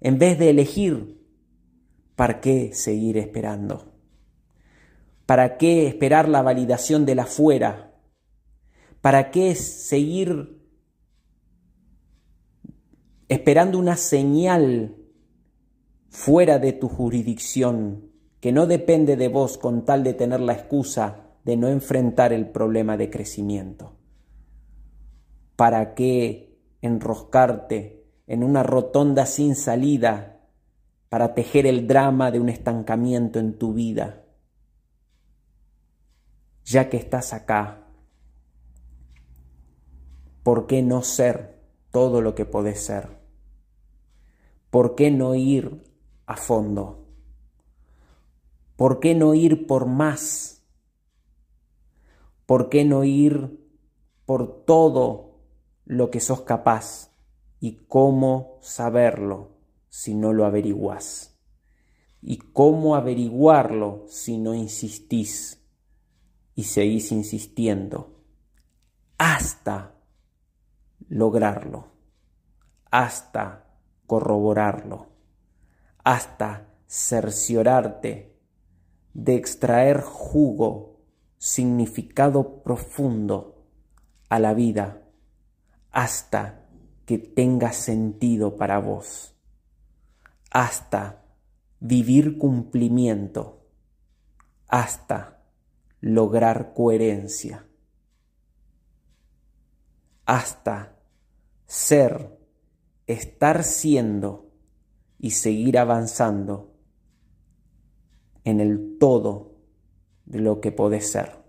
en 0.00 0.18
vez 0.18 0.36
de 0.36 0.50
elegir? 0.50 1.24
¿Para 2.16 2.40
qué 2.40 2.74
seguir 2.74 3.18
esperando? 3.18 3.92
¿Para 5.26 5.56
qué 5.58 5.86
esperar 5.86 6.28
la 6.28 6.42
validación 6.42 7.06
de 7.06 7.14
la 7.14 7.26
fuera? 7.26 7.94
¿Para 9.00 9.30
qué 9.30 9.54
seguir 9.54 10.57
esperando 13.28 13.78
una 13.78 13.96
señal 13.96 14.96
fuera 16.08 16.58
de 16.58 16.72
tu 16.72 16.88
jurisdicción 16.88 18.10
que 18.40 18.52
no 18.52 18.66
depende 18.66 19.16
de 19.16 19.28
vos 19.28 19.58
con 19.58 19.84
tal 19.84 20.02
de 20.04 20.14
tener 20.14 20.40
la 20.40 20.54
excusa 20.54 21.28
de 21.44 21.56
no 21.56 21.68
enfrentar 21.68 22.32
el 22.32 22.48
problema 22.48 22.96
de 22.96 23.10
crecimiento? 23.10 23.96
¿Para 25.56 25.94
qué 25.94 26.58
enroscarte 26.80 28.06
en 28.26 28.44
una 28.44 28.62
rotonda 28.62 29.26
sin 29.26 29.56
salida 29.56 30.40
para 31.08 31.34
tejer 31.34 31.66
el 31.66 31.86
drama 31.86 32.30
de 32.30 32.40
un 32.40 32.48
estancamiento 32.48 33.38
en 33.38 33.58
tu 33.58 33.74
vida? 33.74 34.24
Ya 36.64 36.88
que 36.88 36.98
estás 36.98 37.32
acá, 37.32 37.86
¿por 40.42 40.66
qué 40.66 40.82
no 40.82 41.02
ser 41.02 41.58
todo 41.90 42.20
lo 42.20 42.34
que 42.34 42.44
podés 42.44 42.80
ser? 42.80 43.17
¿Por 44.70 44.94
qué 44.94 45.10
no 45.10 45.34
ir 45.34 45.82
a 46.26 46.36
fondo? 46.36 47.06
¿Por 48.76 49.00
qué 49.00 49.14
no 49.14 49.32
ir 49.32 49.66
por 49.66 49.86
más? 49.86 50.62
¿Por 52.44 52.68
qué 52.68 52.84
no 52.84 53.02
ir 53.04 53.66
por 54.26 54.64
todo 54.64 55.40
lo 55.86 56.10
que 56.10 56.20
sos 56.20 56.42
capaz? 56.42 57.10
¿Y 57.60 57.86
cómo 57.88 58.58
saberlo 58.60 59.56
si 59.88 60.14
no 60.14 60.34
lo 60.34 60.44
averiguás? 60.44 61.38
¿Y 62.20 62.36
cómo 62.36 62.94
averiguarlo 62.94 64.04
si 64.06 64.36
no 64.36 64.54
insistís 64.54 65.64
y 66.54 66.64
seguís 66.64 67.10
insistiendo 67.10 68.22
hasta 69.16 69.94
lograrlo? 71.08 71.86
Hasta 72.90 73.67
corroborarlo, 74.08 75.06
hasta 76.02 76.66
cerciorarte 76.88 78.34
de 79.12 79.34
extraer 79.36 80.00
jugo, 80.00 81.02
significado 81.36 82.62
profundo 82.62 83.66
a 84.30 84.40
la 84.40 84.54
vida, 84.54 85.02
hasta 85.90 86.66
que 87.04 87.18
tenga 87.18 87.72
sentido 87.72 88.56
para 88.56 88.80
vos, 88.80 89.36
hasta 90.50 91.24
vivir 91.78 92.38
cumplimiento, 92.38 93.66
hasta 94.68 95.44
lograr 96.00 96.72
coherencia, 96.72 97.66
hasta 100.24 100.96
ser 101.66 102.37
estar 103.08 103.64
siendo 103.64 104.50
y 105.18 105.30
seguir 105.30 105.78
avanzando 105.78 106.74
en 108.44 108.60
el 108.60 108.98
todo 108.98 109.56
de 110.26 110.40
lo 110.40 110.60
que 110.60 110.72
podés 110.72 111.10
ser, 111.10 111.42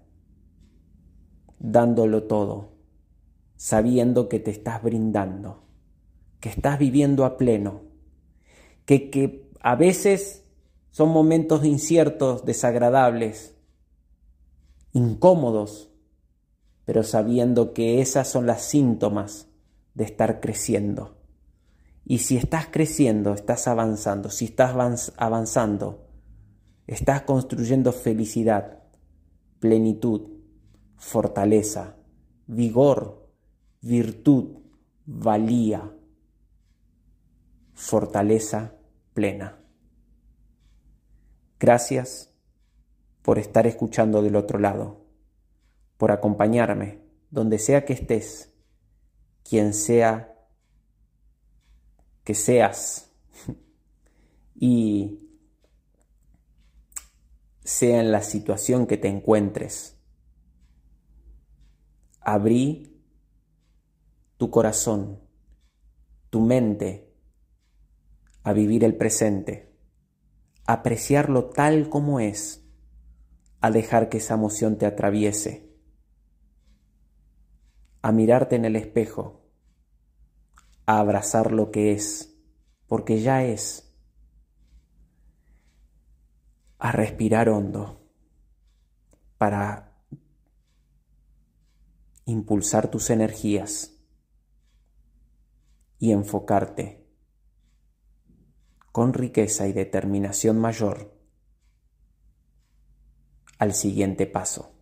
dándolo 1.60 2.24
todo, 2.24 2.72
sabiendo 3.58 4.30
que 4.30 4.40
te 4.40 4.52
estás 4.52 4.82
brindando, 4.82 5.66
que 6.40 6.48
estás 6.48 6.80
viviendo 6.80 7.26
a 7.26 7.38
pleno, 7.38 7.82
que, 8.86 9.10
que 9.10 9.52
a 9.60 9.76
veces 9.76 10.46
son 10.92 11.10
momentos 11.10 11.66
inciertos, 11.66 12.46
desagradables, 12.46 13.54
incómodos, 14.94 15.92
pero 16.86 17.04
sabiendo 17.04 17.74
que 17.74 18.00
esas 18.00 18.30
son 18.30 18.46
las 18.48 18.62
síntomas 18.62 19.50
de 19.94 20.06
estar 20.06 20.40
creciendo 20.40 21.19
y 22.06 22.20
si 22.20 22.38
estás 22.38 22.68
creciendo, 22.72 23.34
estás 23.34 23.68
avanzando, 23.68 24.30
si 24.30 24.46
estás 24.46 25.14
avanzando, 25.18 26.08
estás 26.88 27.22
construyendo 27.22 27.92
felicidad, 27.92 28.80
plenitud, 29.60 30.40
fortaleza, 30.98 31.98
vigor, 32.48 33.30
virtud, 33.82 34.60
valía, 35.06 35.94
fortaleza 37.74 38.76
plena. 39.14 39.60
Gracias 41.60 42.34
por 43.22 43.38
estar 43.38 43.68
escuchando 43.68 44.22
del 44.22 44.36
otro 44.36 44.60
lado, 44.60 45.06
por 45.98 46.12
acompañarme 46.12 47.02
donde 47.32 47.60
sea 47.60 47.86
que 47.86 47.94
estés, 47.94 48.54
quien 49.44 49.74
sea 49.74 50.39
que 52.30 52.36
seas 52.36 53.12
y 54.54 55.32
sea 57.64 58.02
en 58.02 58.12
la 58.12 58.22
situación 58.22 58.86
que 58.86 58.98
te 58.98 59.08
encuentres. 59.08 59.98
Abrí 62.22 63.02
tu 64.38 64.52
corazón, 64.52 65.22
tu 66.30 66.42
mente 66.42 67.12
a 68.44 68.54
vivir 68.54 68.84
el 68.84 68.96
presente, 68.96 69.76
a 70.68 70.74
apreciarlo 70.74 71.46
tal 71.46 71.90
como 71.90 72.20
es, 72.20 72.64
a 73.60 73.72
dejar 73.72 74.08
que 74.10 74.20
esa 74.20 74.36
emoción 74.36 74.78
te 74.78 74.86
atraviese, 74.86 75.76
a 78.04 78.12
mirarte 78.12 78.56
en 78.56 78.66
el 78.66 78.76
espejo 78.76 79.39
a 80.90 80.98
abrazar 80.98 81.52
lo 81.52 81.70
que 81.70 81.92
es, 81.92 82.36
porque 82.88 83.22
ya 83.22 83.44
es, 83.44 83.96
a 86.80 86.92
respirar 86.92 87.48
hondo 87.48 88.10
para 89.38 90.02
impulsar 92.26 92.90
tus 92.90 93.12
energías 93.12 94.02
y 96.00 96.12
enfocarte 96.12 97.08
con 98.92 99.14
riqueza 99.14 99.68
y 99.68 99.74
determinación 99.74 100.58
mayor 100.58 101.16
al 103.60 103.76
siguiente 103.76 104.26
paso. 104.26 104.79